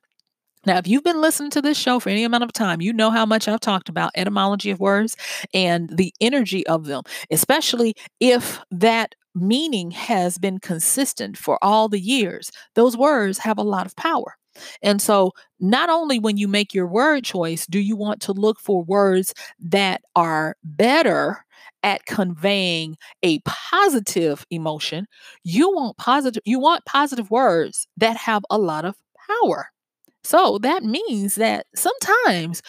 Now, 0.66 0.78
if 0.78 0.88
you've 0.88 1.04
been 1.04 1.22
listening 1.22 1.52
to 1.52 1.62
this 1.62 1.78
show 1.78 2.00
for 2.00 2.10
any 2.10 2.24
amount 2.24 2.44
of 2.44 2.52
time, 2.52 2.82
you 2.82 2.92
know 2.92 3.12
how 3.12 3.26
much 3.26 3.48
I've 3.48 3.62
talked 3.62 3.88
about 3.88 4.12
etymology 4.16 4.72
of 4.72 4.80
words 4.80 5.16
and 5.54 5.90
the 5.96 6.14
energy 6.20 6.68
of 6.68 6.86
them, 6.86 7.04
especially 7.32 7.94
if 8.20 8.60
that 8.70 9.16
meaning 9.34 9.92
has 9.92 10.38
been 10.38 10.60
consistent 10.60 11.38
for 11.38 11.64
all 11.64 11.88
the 11.88 12.00
years. 12.00 12.52
Those 12.76 12.98
words 12.98 13.38
have 13.40 13.58
a 13.58 13.64
lot 13.64 13.86
of 13.86 13.96
power. 13.96 14.36
And 14.82 15.02
so, 15.02 15.32
not 15.60 15.89
only 15.89 16.19
when 16.19 16.38
you 16.38 16.48
make 16.48 16.74
your 16.74 16.88
word 16.88 17.24
choice, 17.24 17.65
do 17.67 17.80
you 17.80 17.95
want 17.95 18.22
to 18.22 18.34
look 18.34 18.60
for 18.60 18.84
words 18.84 19.34
that 19.60 20.02
are 20.15 20.56
better 20.63 21.45
at 21.84 22.06
conveying 22.06 22.98
a 23.24 23.39
positive 23.45 24.45
emotion, 24.50 25.08
you 25.43 25.74
want 25.74 25.98
positive 25.98 26.41
you 26.45 26.60
want 26.60 26.86
positive 26.86 27.32
words 27.32 27.88
that 27.98 28.17
have 28.17 28.43
a 28.50 28.58
lot 28.58 28.86
of 28.86 28.95
power. 29.28 29.69
So 30.24 30.58
that 30.60 30.84
means 30.84 31.36
that 31.36 31.65
sometimes 31.76 32.62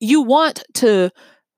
you 0.00 0.22
want 0.22 0.64
to 0.74 1.10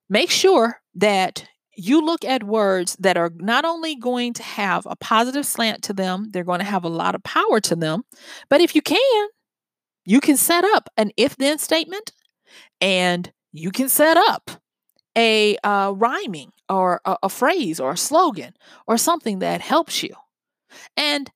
make 0.08 0.30
sure 0.30 0.80
that 0.94 1.46
you 1.76 2.04
look 2.04 2.24
at 2.24 2.42
words 2.42 2.96
that 2.98 3.16
are 3.16 3.30
not 3.36 3.64
only 3.64 3.94
going 3.94 4.32
to 4.34 4.42
have 4.42 4.84
a 4.86 4.96
positive 4.96 5.46
slant 5.46 5.82
to 5.84 5.92
them, 5.92 6.28
they're 6.32 6.42
going 6.42 6.58
to 6.58 6.64
have 6.64 6.84
a 6.84 6.88
lot 6.88 7.14
of 7.14 7.22
power 7.22 7.60
to 7.60 7.76
them, 7.76 8.02
but 8.48 8.60
if 8.60 8.74
you 8.74 8.82
can, 8.82 9.28
you 10.08 10.20
can 10.20 10.38
set 10.38 10.64
up 10.64 10.88
an 10.96 11.10
if 11.18 11.36
then 11.36 11.58
statement 11.58 12.12
and 12.80 13.30
you 13.52 13.70
can 13.70 13.90
set 13.90 14.16
up 14.16 14.50
a 15.14 15.58
uh, 15.62 15.92
rhyming 15.94 16.50
or 16.70 17.02
a, 17.04 17.18
a 17.24 17.28
phrase 17.28 17.78
or 17.78 17.92
a 17.92 17.96
slogan 17.96 18.54
or 18.86 18.96
something 18.96 19.40
that 19.40 19.60
helps 19.60 20.02
you. 20.02 20.14
And 20.96 21.30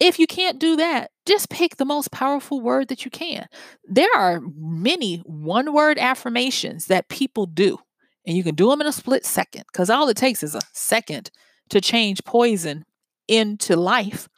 if 0.00 0.18
you 0.18 0.26
can't 0.26 0.58
do 0.58 0.74
that, 0.74 1.12
just 1.24 1.50
pick 1.50 1.76
the 1.76 1.84
most 1.84 2.10
powerful 2.10 2.60
word 2.60 2.88
that 2.88 3.04
you 3.04 3.12
can. 3.12 3.46
There 3.84 4.10
are 4.16 4.40
many 4.56 5.18
one 5.18 5.72
word 5.72 5.96
affirmations 5.96 6.86
that 6.86 7.08
people 7.08 7.46
do, 7.46 7.78
and 8.26 8.36
you 8.36 8.42
can 8.42 8.56
do 8.56 8.68
them 8.70 8.80
in 8.80 8.88
a 8.88 8.92
split 8.92 9.24
second 9.24 9.64
because 9.72 9.88
all 9.88 10.08
it 10.08 10.16
takes 10.16 10.42
is 10.42 10.56
a 10.56 10.60
second 10.72 11.30
to 11.70 11.80
change 11.80 12.24
poison 12.24 12.84
into 13.28 13.76
life. 13.76 14.28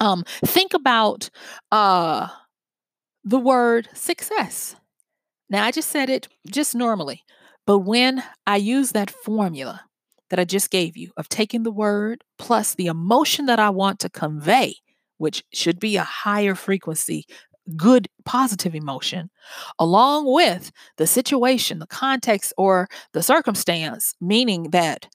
Um, 0.00 0.24
think 0.44 0.74
about 0.74 1.30
uh, 1.70 2.28
the 3.26 3.38
word 3.40 3.88
success. 3.92 4.76
Now, 5.50 5.64
I 5.64 5.72
just 5.72 5.90
said 5.90 6.08
it 6.08 6.28
just 6.48 6.74
normally, 6.74 7.22
but 7.66 7.80
when 7.80 8.22
I 8.46 8.56
use 8.56 8.92
that 8.92 9.10
formula 9.10 9.82
that 10.30 10.38
I 10.38 10.44
just 10.44 10.70
gave 10.70 10.96
you 10.96 11.10
of 11.16 11.28
taking 11.28 11.64
the 11.64 11.72
word 11.72 12.22
plus 12.38 12.74
the 12.74 12.86
emotion 12.86 13.46
that 13.46 13.58
I 13.58 13.70
want 13.70 13.98
to 14.00 14.08
convey, 14.08 14.76
which 15.18 15.42
should 15.52 15.80
be 15.80 15.96
a 15.96 16.04
higher 16.04 16.54
frequency, 16.54 17.26
good, 17.76 18.08
positive 18.24 18.76
emotion, 18.76 19.30
along 19.78 20.32
with 20.32 20.70
the 20.96 21.06
situation, 21.06 21.80
the 21.80 21.86
context, 21.88 22.52
or 22.56 22.88
the 23.12 23.22
circumstance, 23.22 24.14
meaning 24.20 24.70
that 24.70 25.08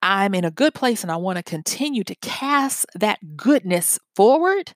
I'm 0.00 0.34
in 0.34 0.44
a 0.44 0.50
good 0.52 0.74
place 0.74 1.02
and 1.02 1.10
I 1.10 1.16
want 1.16 1.38
to 1.38 1.42
continue 1.42 2.04
to 2.04 2.14
cast 2.16 2.86
that 2.94 3.18
goodness 3.36 3.98
forward 4.14 4.72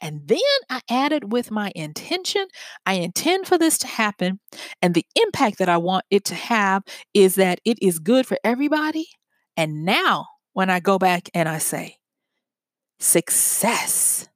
and 0.00 0.26
then 0.26 0.38
I 0.70 0.80
added 0.90 1.32
with 1.32 1.50
my 1.50 1.72
intention. 1.74 2.46
I 2.86 2.94
intend 2.94 3.46
for 3.46 3.58
this 3.58 3.78
to 3.78 3.86
happen. 3.86 4.40
And 4.82 4.94
the 4.94 5.06
impact 5.16 5.58
that 5.58 5.68
I 5.68 5.76
want 5.76 6.04
it 6.10 6.24
to 6.26 6.34
have 6.34 6.82
is 7.12 7.36
that 7.36 7.60
it 7.64 7.78
is 7.80 7.98
good 7.98 8.26
for 8.26 8.38
everybody. 8.44 9.06
And 9.56 9.84
now, 9.84 10.26
when 10.52 10.70
I 10.70 10.80
go 10.80 10.98
back 10.98 11.30
and 11.34 11.48
I 11.48 11.58
say, 11.58 11.96
success, 12.98 14.28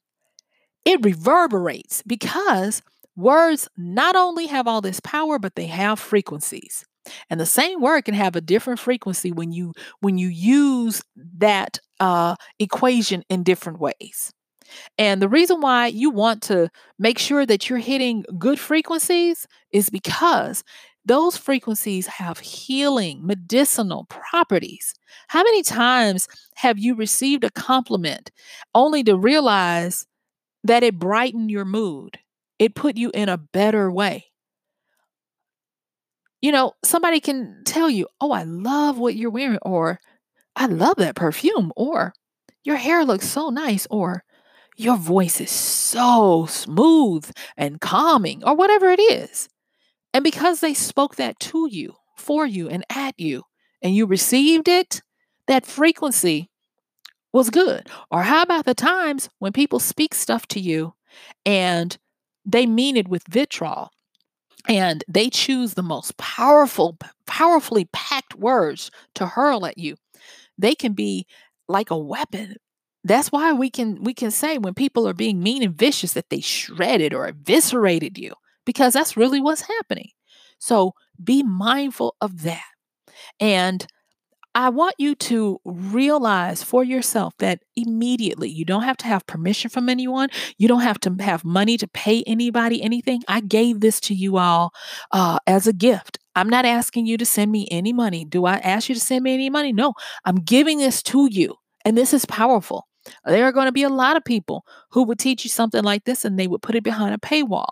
it 0.85 1.05
reverberates 1.05 2.03
because 2.07 2.83
words 3.17 3.69
not 3.77 4.17
only 4.17 4.47
have 4.47 4.67
all 4.67 4.81
this 4.81 5.01
power, 5.01 5.39
but 5.39 5.55
they 5.55 5.67
have 5.67 5.99
frequencies. 5.99 6.85
And 7.31 7.41
the 7.41 7.47
same 7.47 7.81
word 7.81 8.05
can 8.05 8.15
have 8.15 8.37
a 8.37 8.41
different 8.41 8.81
frequency 8.81 9.33
when 9.33 9.51
you 9.53 9.73
when 10.01 10.19
you 10.19 10.29
use 10.29 11.03
that 11.39 11.79
uh, 12.01 12.37
equation 12.59 13.25
in 13.29 13.43
different 13.43 13.81
ways. 13.81 14.33
And 14.99 15.23
the 15.23 15.29
reason 15.29 15.61
why 15.61 15.87
you 15.89 16.11
want 16.11 16.43
to 16.45 16.71
make 16.99 17.19
sure 17.19 17.47
that 17.47 17.69
you're 17.69 17.79
hitting 17.79 18.25
good 18.39 18.59
frequencies 18.59 19.47
is 19.73 19.91
because 19.91 20.65
those 21.05 21.37
frequencies 21.37 22.07
have 22.07 22.39
healing, 22.39 23.27
medicinal 23.27 24.07
properties. 24.11 24.95
How 25.29 25.43
many 25.43 25.63
times 25.63 26.29
have 26.57 26.79
you 26.79 26.95
received 26.95 27.45
a 27.45 27.51
compliment 27.51 28.31
only 28.75 29.03
to 29.05 29.17
realize 29.17 30.07
that 30.65 30.83
it 30.83 30.99
brightened 30.99 31.51
your 31.51 31.65
mood? 31.65 32.19
It 32.59 32.75
put 32.75 32.97
you 32.97 33.11
in 33.15 33.29
a 33.29 33.39
better 33.39 33.91
way. 33.91 34.27
You 36.41 36.53
know, 36.53 36.73
somebody 36.85 37.21
can 37.21 37.63
tell 37.65 37.91
you, 37.91 38.07
Oh, 38.21 38.31
I 38.33 38.43
love 38.45 38.99
what 38.99 39.17
you're 39.17 39.31
wearing, 39.31 39.59
or 39.63 40.01
I 40.57 40.67
love 40.67 40.97
that 40.99 41.17
perfume, 41.17 41.73
or 41.77 42.15
your 42.65 42.77
hair 42.77 43.05
looks 43.05 43.29
so 43.29 43.51
nice, 43.51 43.87
or 43.91 44.25
your 44.79 44.97
voice 44.97 45.41
is 45.41 45.51
so 45.51 46.47
smooth 46.49 47.31
and 47.57 47.81
calming, 47.81 48.45
or 48.45 48.55
whatever 48.55 48.89
it 48.91 49.01
is. 49.01 49.49
And 50.15 50.23
because 50.23 50.61
they 50.61 50.73
spoke 50.73 51.17
that 51.17 51.39
to 51.41 51.69
you, 51.71 51.95
for 52.17 52.47
you, 52.47 52.69
and 52.69 52.85
at 52.89 53.19
you, 53.19 53.43
and 53.83 53.95
you 53.95 54.07
received 54.07 54.69
it, 54.69 55.03
that 55.49 55.67
frequency 55.67 56.49
was 57.33 57.51
good. 57.51 57.89
Or 58.11 58.23
how 58.23 58.43
about 58.43 58.65
the 58.65 58.75
times 58.75 59.29
when 59.39 59.53
people 59.53 59.81
speak 59.81 60.15
stuff 60.15 60.47
to 60.49 60.61
you 60.61 60.95
and 61.45 61.99
they 62.45 62.65
mean 62.65 62.97
it 62.97 63.09
with 63.09 63.25
vitriol 63.29 63.91
and 64.69 65.05
they 65.09 65.29
choose 65.29 65.75
the 65.75 65.83
most 65.83 66.17
powerful, 66.17 66.97
powerfully 67.27 67.89
packed 67.93 68.35
words 68.37 68.91
to 69.15 69.27
hurl 69.27 69.67
at 69.67 69.79
you? 69.79 69.97
They 70.57 70.75
can 70.75 70.93
be 70.93 71.27
like 71.69 71.91
a 71.91 71.99
weapon 71.99 72.57
that's 73.09 73.33
why 73.33 73.53
we 73.53 73.71
can 73.71 74.03
we 74.03 74.15
can 74.15 74.31
say 74.31 74.59
when 74.59 74.75
people 74.75 75.09
are 75.09 75.15
being 75.15 75.43
mean 75.43 75.63
and 75.63 75.75
vicious 75.75 76.13
that 76.15 76.31
they 76.31 76.41
shredded 76.41 77.15
or 77.15 77.27
eviscerated 77.29 78.19
you 78.19 78.35
because 78.67 78.93
that's 78.93 79.17
really 79.17 79.41
what's 79.41 79.63
happening. 79.63 80.11
So 80.59 80.93
be 81.23 81.43
mindful 81.43 82.17
of 82.21 82.43
that. 82.43 82.65
And 83.41 83.87
I 84.55 84.71
want 84.71 84.97
you 84.99 85.15
to 85.15 85.61
realize 85.65 86.65
for 86.65 86.83
yourself 86.83 87.35
that 87.39 87.61
immediately 87.77 88.49
you 88.49 88.65
don't 88.65 88.83
have 88.83 88.97
to 88.99 89.07
have 89.07 89.27
permission 89.27 89.71
from 89.71 89.89
anyone. 89.89 90.31
You 90.57 90.67
don't 90.67 90.81
have 90.81 90.99
to 91.01 91.15
have 91.21 91.45
money 91.45 91.77
to 91.77 91.87
pay 91.87 92.25
anybody 92.27 92.83
anything. 92.83 93.23
I 93.29 93.41
gave 93.41 93.81
this 93.81 94.01
to 94.01 94.15
you 94.15 94.39
all 94.39 94.73
uh, 95.13 95.39
as 95.47 95.69
a 95.69 95.73
gift. 95.73 96.19
I'm 96.35 96.49
not 96.49 96.65
asking 96.65 97.07
you 97.07 97.17
to 97.19 97.27
send 97.27 97.53
me 97.53 97.69
any 97.71 97.93
money. 97.93 98.25
Do 98.25 98.47
I 98.47 98.57
ask 98.57 98.89
you 98.89 98.97
to 98.97 99.01
send 99.01 99.23
me 99.23 99.35
any 99.35 99.51
money? 99.51 99.73
No, 99.73 99.95
I'm 100.25 100.37
giving 100.37 100.79
this 100.79 101.03
to 101.05 101.29
you. 101.31 101.55
And 101.85 101.97
this 101.97 102.13
is 102.13 102.25
powerful. 102.25 102.88
There 103.25 103.45
are 103.45 103.53
going 103.53 103.67
to 103.67 103.73
be 103.73 103.83
a 103.83 103.89
lot 103.89 104.17
of 104.17 104.25
people 104.25 104.65
who 104.91 105.03
would 105.05 105.19
teach 105.19 105.45
you 105.45 105.51
something 105.51 105.83
like 105.83 106.05
this 106.05 106.25
and 106.25 106.39
they 106.39 106.47
would 106.47 106.63
put 106.63 106.75
it 106.75 106.85
behind 106.85 107.15
a 107.15 107.19
paywall 107.19 107.69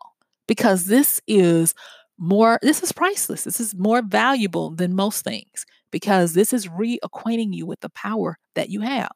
because 0.46 0.86
this 0.86 1.20
is 1.26 1.74
more, 2.18 2.58
this 2.62 2.82
is 2.82 2.92
priceless. 2.92 3.44
This 3.44 3.60
is 3.60 3.74
more 3.74 4.02
valuable 4.02 4.70
than 4.70 4.94
most 4.94 5.24
things 5.24 5.66
because 5.90 6.32
this 6.32 6.52
is 6.52 6.68
reacquainting 6.68 7.54
you 7.54 7.66
with 7.66 7.80
the 7.80 7.90
power 7.90 8.38
that 8.54 8.70
you 8.70 8.80
have. 8.80 9.10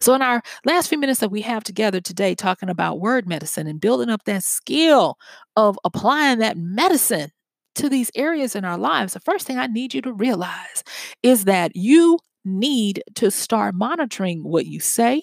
So, 0.00 0.14
in 0.14 0.22
our 0.22 0.42
last 0.64 0.88
few 0.88 0.98
minutes 0.98 1.20
that 1.20 1.30
we 1.30 1.40
have 1.40 1.64
together 1.64 2.00
today, 2.00 2.34
talking 2.34 2.68
about 2.68 3.00
word 3.00 3.28
medicine 3.28 3.66
and 3.66 3.80
building 3.80 4.08
up 4.08 4.24
that 4.24 4.44
skill 4.44 5.16
of 5.56 5.78
applying 5.84 6.38
that 6.38 6.56
medicine 6.56 7.30
to 7.76 7.88
these 7.88 8.10
areas 8.14 8.54
in 8.54 8.64
our 8.64 8.78
lives, 8.78 9.14
the 9.14 9.20
first 9.20 9.46
thing 9.46 9.58
I 9.58 9.66
need 9.66 9.92
you 9.92 10.00
to 10.02 10.12
realize 10.12 10.84
is 11.24 11.44
that 11.46 11.74
you 11.74 12.18
need 12.44 13.02
to 13.16 13.30
start 13.30 13.74
monitoring 13.74 14.44
what 14.44 14.66
you 14.66 14.78
say, 14.78 15.22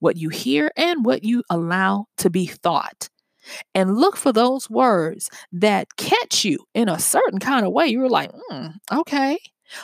what 0.00 0.16
you 0.16 0.28
hear, 0.28 0.70
and 0.76 1.04
what 1.04 1.24
you 1.24 1.42
allow 1.50 2.06
to 2.18 2.30
be 2.30 2.46
thought. 2.46 3.08
And 3.74 3.96
look 3.96 4.16
for 4.16 4.32
those 4.32 4.68
words 4.68 5.30
that 5.52 5.96
catch 5.96 6.44
you 6.44 6.58
in 6.74 6.88
a 6.88 6.98
certain 6.98 7.38
kind 7.38 7.64
of 7.66 7.72
way. 7.72 7.86
You're 7.86 8.08
like, 8.08 8.30
mm, 8.50 8.74
okay, 8.92 9.38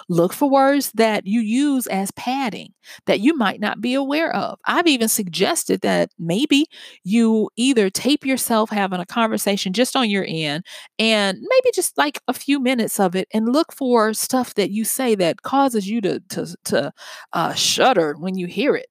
Look 0.09 0.33
for 0.33 0.49
words 0.49 0.93
that 0.95 1.27
you 1.27 1.41
use 1.41 1.87
as 1.89 2.11
padding 2.13 2.73
that 3.07 3.21
you 3.21 3.37
might 3.37 3.61
not 3.61 3.81
be 3.81 3.95
aware 3.95 4.35
of. 4.35 4.59
I've 4.67 4.87
even 4.87 5.09
suggested 5.09 5.81
that 5.83 6.11
maybe 6.19 6.67
you 7.03 7.51
either 7.57 7.91
tape 7.91 8.25
yourself 8.25 8.71
having 8.71 9.01
a 9.01 9.07
conversation 9.07 9.73
just 9.73 9.97
on 9.97 10.09
your 10.11 10.25
end 10.27 10.65
and 10.99 11.39
maybe 11.41 11.71
just 11.75 11.97
like 11.99 12.21
a 12.29 12.33
few 12.33 12.61
minutes 12.61 12.99
of 12.99 13.15
it 13.15 13.29
and 13.33 13.53
look 13.53 13.73
for 13.73 14.15
stuff 14.15 14.55
that 14.55 14.71
you 14.71 14.85
say 14.85 15.15
that 15.17 15.43
causes 15.43 15.89
you 15.89 16.01
to, 16.03 16.21
to, 16.31 16.57
to 16.65 16.93
uh, 17.33 17.55
shudder 17.55 18.15
when 18.19 18.37
you 18.37 18.47
hear 18.47 18.77
it 18.77 18.87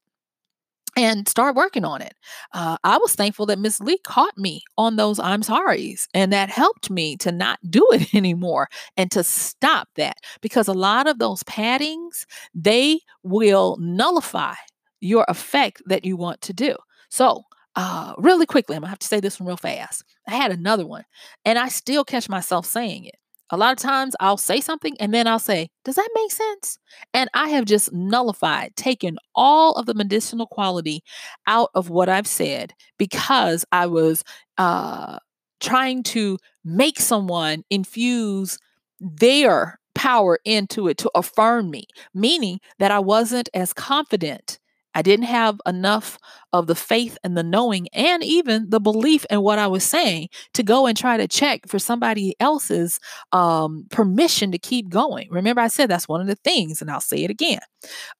and 0.95 1.27
start 1.27 1.55
working 1.55 1.85
on 1.85 2.01
it. 2.01 2.13
Uh, 2.53 2.77
I 2.83 2.97
was 2.97 3.15
thankful 3.15 3.45
that 3.47 3.59
Miss 3.59 3.79
Lee 3.79 3.97
caught 3.99 4.37
me 4.37 4.61
on 4.77 4.95
those 4.95 5.19
I'm 5.19 5.43
sorry's, 5.43 6.07
and 6.13 6.31
that 6.33 6.49
helped 6.49 6.89
me 6.89 7.17
to 7.17 7.31
not 7.31 7.59
do 7.69 7.87
it 7.91 8.13
anymore 8.13 8.69
and 8.97 9.11
to 9.11 9.23
stop 9.23 9.89
that 9.95 10.17
because 10.41 10.67
a 10.67 10.73
lot 10.73 11.07
of 11.07 11.19
those 11.19 11.43
paddings 11.43 12.25
they 12.53 12.99
will 13.23 13.77
nullify 13.79 14.53
your 15.01 15.25
effect 15.27 15.81
that 15.85 16.05
you 16.05 16.15
want 16.15 16.41
to 16.41 16.53
do. 16.53 16.75
So, 17.09 17.43
uh, 17.75 18.13
really 18.17 18.45
quickly, 18.45 18.75
I'm 18.75 18.81
gonna 18.81 18.89
have 18.89 18.99
to 18.99 19.07
say 19.07 19.19
this 19.19 19.39
one 19.39 19.47
real 19.47 19.57
fast. 19.57 20.03
I 20.27 20.35
had 20.35 20.51
another 20.51 20.85
one, 20.85 21.03
and 21.45 21.57
I 21.59 21.69
still 21.69 22.05
catch 22.05 22.29
myself 22.29 22.65
saying 22.65 23.05
it. 23.05 23.15
A 23.53 23.57
lot 23.57 23.71
of 23.71 23.77
times 23.77 24.15
I'll 24.19 24.35
say 24.35 24.61
something 24.61 24.95
and 24.99 25.13
then 25.13 25.27
I'll 25.27 25.37
say, 25.37 25.69
Does 25.85 25.93
that 25.93 26.09
make 26.15 26.31
sense? 26.31 26.79
And 27.13 27.29
I 27.35 27.49
have 27.49 27.65
just 27.65 27.93
nullified, 27.93 28.75
taken 28.75 29.19
all 29.35 29.73
of 29.73 29.85
the 29.85 29.93
medicinal 29.93 30.47
quality 30.47 31.03
out 31.45 31.69
of 31.75 31.91
what 31.91 32.09
I've 32.09 32.25
said 32.25 32.73
because 32.97 33.63
I 33.71 33.85
was 33.85 34.23
uh, 34.57 35.19
trying 35.59 36.01
to 36.01 36.39
make 36.65 36.99
someone 36.99 37.63
infuse 37.69 38.57
their 38.99 39.79
power 39.93 40.39
into 40.45 40.87
it 40.87 40.97
to 40.97 41.11
affirm 41.13 41.69
me, 41.69 41.85
meaning 42.11 42.59
that 42.79 42.89
I 42.89 42.97
wasn't 42.97 43.49
as 43.53 43.71
confident 43.71 44.57
I 44.95 45.01
didn't 45.01 45.25
have 45.25 45.59
enough 45.65 46.17
of 46.51 46.67
the 46.67 46.75
faith 46.75 47.17
and 47.23 47.37
the 47.37 47.43
knowing 47.43 47.87
and 47.93 48.23
even 48.23 48.69
the 48.69 48.79
belief 48.79 49.25
in 49.29 49.41
what 49.41 49.59
I 49.59 49.67
was 49.67 49.83
saying 49.83 50.29
to 50.53 50.63
go 50.63 50.85
and 50.85 50.97
try 50.97 51.17
to 51.17 51.27
check 51.27 51.67
for 51.67 51.79
somebody 51.79 52.35
else's 52.39 52.99
um, 53.31 53.85
permission 53.89 54.51
to 54.51 54.57
keep 54.57 54.89
going. 54.89 55.27
Remember, 55.31 55.61
I 55.61 55.67
said 55.67 55.89
that's 55.89 56.07
one 56.07 56.21
of 56.21 56.27
the 56.27 56.35
things, 56.35 56.81
and 56.81 56.91
I'll 56.91 57.01
say 57.01 57.23
it 57.23 57.31
again. 57.31 57.61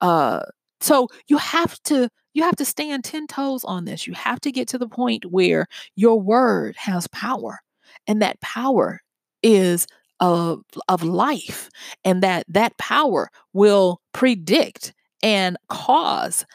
Uh, 0.01 0.41
so 0.81 1.07
you 1.27 1.37
have 1.37 1.81
to 1.83 2.09
you 2.33 2.43
have 2.43 2.55
to 2.57 2.65
stand 2.65 3.03
10 3.03 3.27
toes 3.27 3.63
on 3.63 3.85
this. 3.85 4.07
You 4.07 4.13
have 4.13 4.41
to 4.41 4.51
get 4.51 4.67
to 4.69 4.77
the 4.77 4.87
point 4.87 5.25
where 5.25 5.67
your 5.95 6.19
word 6.19 6.75
has 6.77 7.07
power. 7.07 7.59
And 8.07 8.21
that 8.21 8.41
power 8.41 9.01
is 9.43 9.87
of, 10.19 10.61
of 10.87 11.03
life. 11.03 11.69
And 12.03 12.23
that 12.23 12.45
that 12.49 12.77
power 12.77 13.29
will 13.53 14.01
predict 14.13 14.93
and 15.21 15.57
cause 15.69 16.45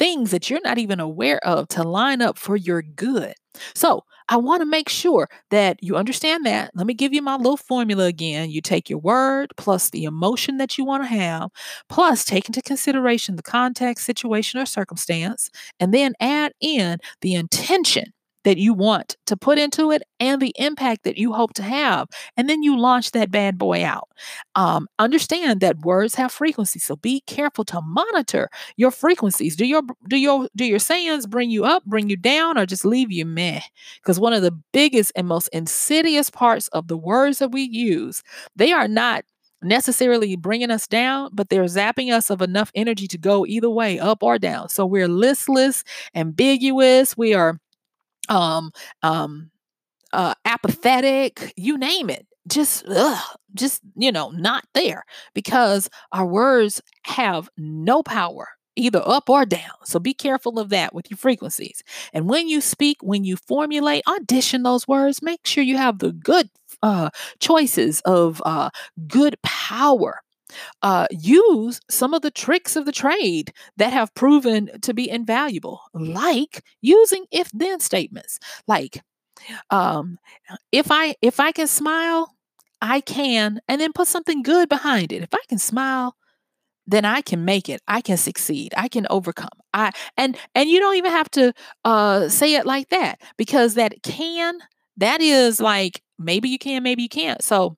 things 0.00 0.32
that 0.32 0.50
you're 0.50 0.62
not 0.64 0.78
even 0.80 1.00
aware 1.00 1.44
of 1.46 1.68
to 1.70 1.84
line 1.84 2.22
up 2.22 2.38
for 2.38 2.56
your 2.56 2.82
good. 2.82 3.34
So, 3.74 4.04
I 4.28 4.36
want 4.36 4.62
to 4.62 4.66
make 4.66 4.88
sure 4.88 5.28
that 5.50 5.78
you 5.82 5.96
understand 5.96 6.46
that. 6.46 6.72
Let 6.74 6.86
me 6.86 6.94
give 6.94 7.12
you 7.12 7.22
my 7.22 7.36
little 7.36 7.56
formula 7.56 8.06
again. 8.06 8.50
You 8.50 8.62
take 8.62 8.90
your 8.90 9.00
word 9.00 9.52
plus 9.56 9.90
the 9.90 10.04
emotion 10.04 10.58
that 10.58 10.78
you 10.78 10.84
want 10.84 11.04
to 11.04 11.08
have, 11.08 11.50
plus 11.88 12.24
take 12.24 12.46
into 12.46 12.62
consideration 12.62 13.36
the 13.36 13.42
context, 13.42 14.06
situation, 14.06 14.60
or 14.60 14.66
circumstance, 14.66 15.50
and 15.80 15.94
then 15.94 16.14
add 16.20 16.52
in 16.60 16.98
the 17.22 17.34
intention 17.34 18.12
that 18.44 18.58
you 18.58 18.72
want 18.72 19.16
to 19.26 19.36
put 19.36 19.58
into 19.58 19.90
it 19.90 20.02
and 20.18 20.40
the 20.40 20.52
impact 20.56 21.04
that 21.04 21.16
you 21.16 21.32
hope 21.32 21.52
to 21.54 21.62
have. 21.62 22.08
And 22.36 22.48
then 22.48 22.62
you 22.62 22.78
launch 22.78 23.12
that 23.12 23.30
bad 23.30 23.58
boy 23.58 23.84
out. 23.84 24.08
Um, 24.54 24.88
understand 24.98 25.60
that 25.60 25.80
words 25.80 26.14
have 26.14 26.32
frequencies, 26.32 26.84
so 26.84 26.96
be 26.96 27.20
careful 27.26 27.64
to 27.66 27.80
monitor 27.82 28.48
your 28.76 28.90
frequencies. 28.90 29.56
Do 29.56 29.66
your 29.66 29.82
do 30.08 30.16
your 30.16 30.48
do 30.56 30.64
your 30.64 30.78
sayings 30.78 31.26
bring 31.26 31.50
you 31.50 31.64
up, 31.64 31.84
bring 31.84 32.08
you 32.08 32.16
down, 32.16 32.58
or 32.58 32.66
just 32.66 32.84
leave 32.84 33.12
you 33.12 33.26
meh? 33.26 33.60
Because 34.02 34.20
one 34.20 34.32
of 34.32 34.42
the 34.42 34.56
biggest 34.72 35.12
and 35.16 35.26
most 35.26 35.48
insidious 35.48 36.30
parts 36.30 36.68
of 36.68 36.88
the 36.88 36.96
words 36.96 37.38
that 37.38 37.52
we 37.52 37.62
use, 37.62 38.22
they 38.56 38.72
are 38.72 38.88
not 38.88 39.24
necessarily 39.62 40.36
bringing 40.36 40.70
us 40.70 40.86
down, 40.86 41.30
but 41.32 41.48
they're 41.48 41.64
zapping 41.64 42.12
us 42.12 42.30
of 42.30 42.40
enough 42.42 42.70
energy 42.74 43.06
to 43.08 43.18
go 43.18 43.44
either 43.46 43.70
way, 43.70 43.98
up 43.98 44.22
or 44.22 44.38
down. 44.38 44.68
So 44.68 44.86
we're 44.86 45.08
listless, 45.08 45.84
ambiguous. 46.14 47.16
We 47.16 47.34
are 47.34 47.58
um, 48.30 48.72
um, 49.02 49.50
uh, 50.12 50.34
apathetic, 50.44 51.52
you 51.56 51.78
name 51.78 52.10
it. 52.10 52.26
Just, 52.48 52.84
ugh, 52.88 53.36
just 53.54 53.82
you 53.96 54.10
know, 54.12 54.30
not 54.30 54.64
there 54.74 55.04
because 55.34 55.90
our 56.12 56.26
words 56.26 56.82
have 57.04 57.48
no 57.58 58.02
power 58.02 58.48
either 58.76 59.02
up 59.04 59.28
or 59.28 59.44
down. 59.44 59.72
So 59.84 59.98
be 59.98 60.14
careful 60.14 60.58
of 60.58 60.70
that 60.70 60.94
with 60.94 61.10
your 61.10 61.18
frequencies. 61.18 61.82
And 62.12 62.28
when 62.28 62.48
you 62.48 62.60
speak, 62.60 62.98
when 63.02 63.24
you 63.24 63.36
formulate, 63.36 64.04
audition 64.08 64.62
those 64.62 64.88
words, 64.88 65.22
make 65.22 65.46
sure 65.46 65.62
you 65.62 65.76
have 65.76 65.98
the 65.98 66.12
good 66.12 66.48
uh, 66.82 67.10
choices 67.40 68.00
of 68.02 68.40
uh, 68.46 68.70
good 69.06 69.36
power. 69.42 70.22
Uh, 70.82 71.06
use 71.10 71.80
some 71.88 72.14
of 72.14 72.22
the 72.22 72.30
tricks 72.30 72.76
of 72.76 72.84
the 72.86 72.92
trade 72.92 73.52
that 73.76 73.92
have 73.92 74.14
proven 74.14 74.70
to 74.82 74.94
be 74.94 75.08
invaluable, 75.08 75.80
like 75.94 76.62
using 76.80 77.26
if 77.30 77.50
then 77.52 77.80
statements. 77.80 78.38
Like, 78.66 79.02
um, 79.70 80.18
if 80.72 80.90
I 80.90 81.14
if 81.22 81.40
I 81.40 81.52
can 81.52 81.66
smile, 81.66 82.34
I 82.82 83.00
can, 83.00 83.60
and 83.68 83.80
then 83.80 83.92
put 83.92 84.08
something 84.08 84.42
good 84.42 84.68
behind 84.68 85.12
it. 85.12 85.22
If 85.22 85.34
I 85.34 85.40
can 85.48 85.58
smile, 85.58 86.16
then 86.86 87.04
I 87.04 87.20
can 87.22 87.44
make 87.44 87.68
it. 87.68 87.80
I 87.88 88.00
can 88.00 88.16
succeed. 88.16 88.74
I 88.76 88.88
can 88.88 89.06
overcome. 89.10 89.48
I 89.72 89.92
and 90.16 90.36
and 90.54 90.68
you 90.68 90.80
don't 90.80 90.96
even 90.96 91.12
have 91.12 91.30
to 91.32 91.52
uh 91.84 92.28
say 92.28 92.54
it 92.54 92.66
like 92.66 92.88
that 92.88 93.20
because 93.36 93.74
that 93.74 94.02
can 94.02 94.58
that 94.96 95.20
is 95.20 95.60
like 95.60 96.02
maybe 96.18 96.48
you 96.48 96.58
can, 96.58 96.82
maybe 96.82 97.02
you 97.02 97.08
can't. 97.08 97.42
So 97.42 97.76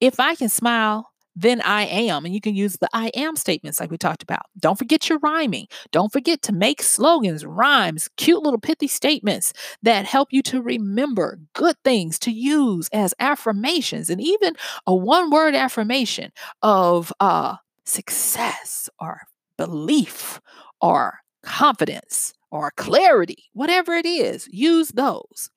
if 0.00 0.18
I 0.20 0.34
can 0.34 0.48
smile, 0.48 1.10
then 1.36 1.60
I 1.62 1.84
am. 1.86 2.24
And 2.24 2.34
you 2.34 2.40
can 2.40 2.54
use 2.54 2.76
the 2.76 2.88
I 2.92 3.08
am 3.14 3.36
statements 3.36 3.80
like 3.80 3.90
we 3.90 3.98
talked 3.98 4.22
about. 4.22 4.42
Don't 4.58 4.78
forget 4.78 5.08
your 5.08 5.18
rhyming. 5.18 5.66
Don't 5.90 6.12
forget 6.12 6.42
to 6.42 6.52
make 6.52 6.82
slogans, 6.82 7.44
rhymes, 7.44 8.08
cute 8.16 8.42
little 8.42 8.60
pithy 8.60 8.86
statements 8.88 9.52
that 9.82 10.06
help 10.06 10.28
you 10.32 10.42
to 10.42 10.62
remember 10.62 11.38
good 11.54 11.76
things 11.84 12.18
to 12.20 12.30
use 12.30 12.88
as 12.92 13.14
affirmations 13.18 14.10
and 14.10 14.20
even 14.20 14.54
a 14.86 14.94
one 14.94 15.30
word 15.30 15.54
affirmation 15.54 16.30
of 16.62 17.12
uh 17.20 17.56
success 17.84 18.88
or 19.00 19.22
belief 19.58 20.40
or 20.80 21.18
confidence 21.42 22.32
or 22.50 22.70
clarity, 22.76 23.44
whatever 23.52 23.92
it 23.94 24.06
is, 24.06 24.48
use 24.50 24.88
those 24.90 25.50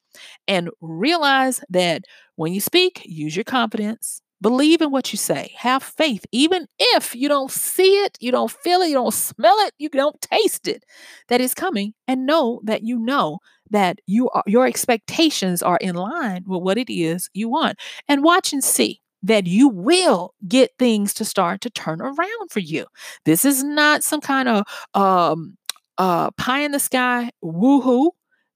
and 0.47 0.69
realize 0.81 1.61
that 1.69 2.03
when 2.35 2.53
you 2.53 2.61
speak, 2.61 3.01
use 3.05 3.35
your 3.35 3.45
confidence. 3.45 4.21
Believe 4.41 4.82
in 4.82 4.91
what 4.91 5.12
you 5.12 5.17
say. 5.17 5.54
Have 5.58 5.82
faith, 5.82 6.26
even 6.32 6.67
if 6.78 7.15
you 7.15 7.28
don't 7.28 7.52
see 7.52 8.04
it, 8.04 8.17
you 8.21 8.32
don't 8.32 8.52
feel 8.52 8.82
it, 8.82 8.89
you 8.89 8.93
don't 8.93 9.13
smell 9.13 9.56
it, 9.62 9.73
you 9.80 9.89
don't 9.89 10.21
taste 10.21 10.67
it, 10.67 10.84
that 11.28 11.41
is 11.41 11.56
coming. 11.56 11.93
And 12.08 12.26
know 12.28 12.62
that 12.63 12.84
you 12.84 13.00
know 13.00 13.39
that 13.71 14.00
you 14.06 14.30
are, 14.30 14.43
your 14.45 14.67
expectations 14.67 15.63
are 15.63 15.78
in 15.78 15.95
line 15.95 16.43
with 16.47 16.62
what 16.62 16.78
it 16.78 16.91
is 16.91 17.30
you 17.34 17.50
want. 17.50 17.80
And 18.08 18.23
watch 18.23 18.54
and 18.54 18.63
see 18.63 19.02
that 19.23 19.47
you 19.47 19.67
will 19.67 20.34
get 20.47 20.71
things 20.78 21.13
to 21.15 21.26
start 21.26 21.62
to 21.62 21.69
turn 21.71 22.00
around 22.02 22.52
for 22.52 22.60
you. 22.60 22.86
This 23.26 23.43
is 23.43 23.63
not 23.63 24.04
some 24.04 24.21
kind 24.21 24.47
of 24.47 24.65
um, 24.93 25.58
uh, 25.97 26.30
pie 26.32 26.62
in 26.62 26.71
the 26.71 26.80
sky 26.80 27.32
woohoo. 27.43 28.12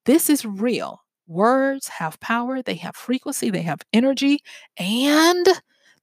This 0.06 0.30
is 0.30 0.46
real. 0.46 1.02
Words 1.28 1.88
have 1.88 2.20
power, 2.20 2.62
they 2.62 2.76
have 2.76 2.96
frequency, 2.96 3.50
they 3.50 3.62
have 3.62 3.82
energy, 3.94 4.40
and 4.78 5.48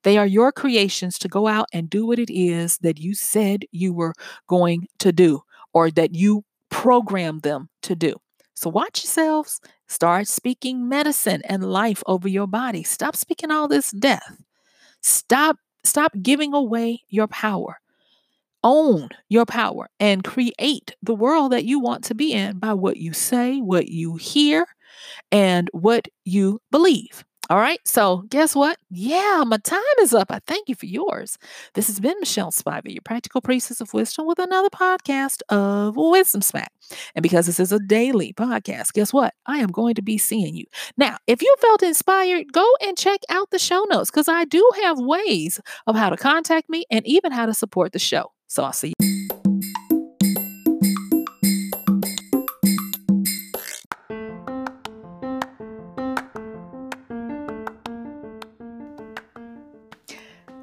they 0.09 0.17
are 0.17 0.27
your 0.27 0.51
creations 0.51 1.19
to 1.19 1.29
go 1.29 1.47
out 1.47 1.67
and 1.71 1.91
do 1.91 2.07
what 2.07 2.19
it 2.19 2.33
is 2.33 2.79
that 2.79 2.99
you 2.99 3.13
said 3.13 3.67
you 3.73 3.93
were 3.93 4.15
going 4.47 4.87
to 5.01 5.13
do 5.13 5.43
or 5.75 5.91
that 5.91 6.15
you 6.15 6.43
programmed 6.71 7.43
them 7.43 7.69
to 7.83 7.95
do. 7.95 8.15
So 8.55 8.71
watch 8.71 9.05
yourselves. 9.05 9.61
Start 9.87 10.27
speaking 10.27 10.89
medicine 10.89 11.43
and 11.45 11.63
life 11.63 12.03
over 12.07 12.27
your 12.27 12.47
body. 12.47 12.85
Stop 12.85 13.17
speaking 13.17 13.51
all 13.51 13.69
this 13.69 13.91
death. 13.91 14.41
Stop 15.03 15.59
stop 15.85 16.13
giving 16.23 16.55
away 16.55 17.03
your 17.11 17.27
power. 17.27 17.79
Own 18.65 19.11
your 19.29 19.45
power 19.45 19.91
and 20.01 20.25
create 20.25 20.97
the 21.03 21.15
world 21.15 21.53
that 21.53 21.67
you 21.67 21.81
want 21.81 22.03
to 22.05 22.15
be 22.15 22.33
in 22.33 22.59
by 22.59 22.73
what 22.73 22.97
you 22.97 23.13
say, 23.13 23.59
what 23.61 23.89
you 23.89 24.17
hear, 24.17 24.67
and 25.31 25.69
what 25.75 26.09
you 26.25 26.63
believe. 26.71 27.27
All 27.51 27.57
right. 27.59 27.81
So, 27.87 28.25
guess 28.29 28.55
what? 28.55 28.77
Yeah, 28.91 29.43
my 29.47 29.57
time 29.57 29.81
is 30.03 30.13
up. 30.13 30.31
I 30.31 30.41
thank 30.47 30.69
you 30.69 30.75
for 30.75 30.85
yours. 30.85 31.39
This 31.73 31.87
has 31.87 31.99
been 31.99 32.17
Michelle 32.21 32.51
Spiva, 32.51 32.93
your 32.93 33.01
practical 33.03 33.41
priestess 33.41 33.81
of 33.81 33.95
wisdom, 33.95 34.27
with 34.27 34.39
another 34.39 34.69
podcast 34.69 35.41
of 35.49 35.97
Wisdom 35.97 36.43
Smack. 36.43 36.71
And 37.15 37.23
because 37.23 37.47
this 37.47 37.59
is 37.59 37.73
a 37.73 37.79
daily 37.79 38.35
podcast, 38.35 38.93
guess 38.93 39.15
what? 39.15 39.33
I 39.47 39.59
am 39.59 39.71
going 39.71 39.95
to 39.95 40.03
be 40.03 40.19
seeing 40.19 40.57
you. 40.57 40.67
Now, 40.99 41.17
if 41.27 41.41
you 41.41 41.55
felt 41.59 41.83
inspired, 41.83 42.53
go 42.53 42.71
and 42.83 42.99
check 42.99 43.21
out 43.31 43.51
the 43.51 43.59
show 43.59 43.87
notes 43.89 44.11
because 44.11 44.29
I 44.29 44.45
do 44.45 44.71
have 44.83 44.99
ways 44.99 45.59
of 45.87 45.97
how 45.97 46.11
to 46.11 46.19
contact 46.19 46.69
me 46.69 46.85
and 46.91 47.07
even 47.07 47.33
how 47.33 47.47
to 47.47 47.55
support 47.55 47.93
the 47.93 47.99
show. 47.99 48.31
So, 48.47 48.63
I'll 48.65 48.75
see 48.75 48.93
you. 49.01 49.08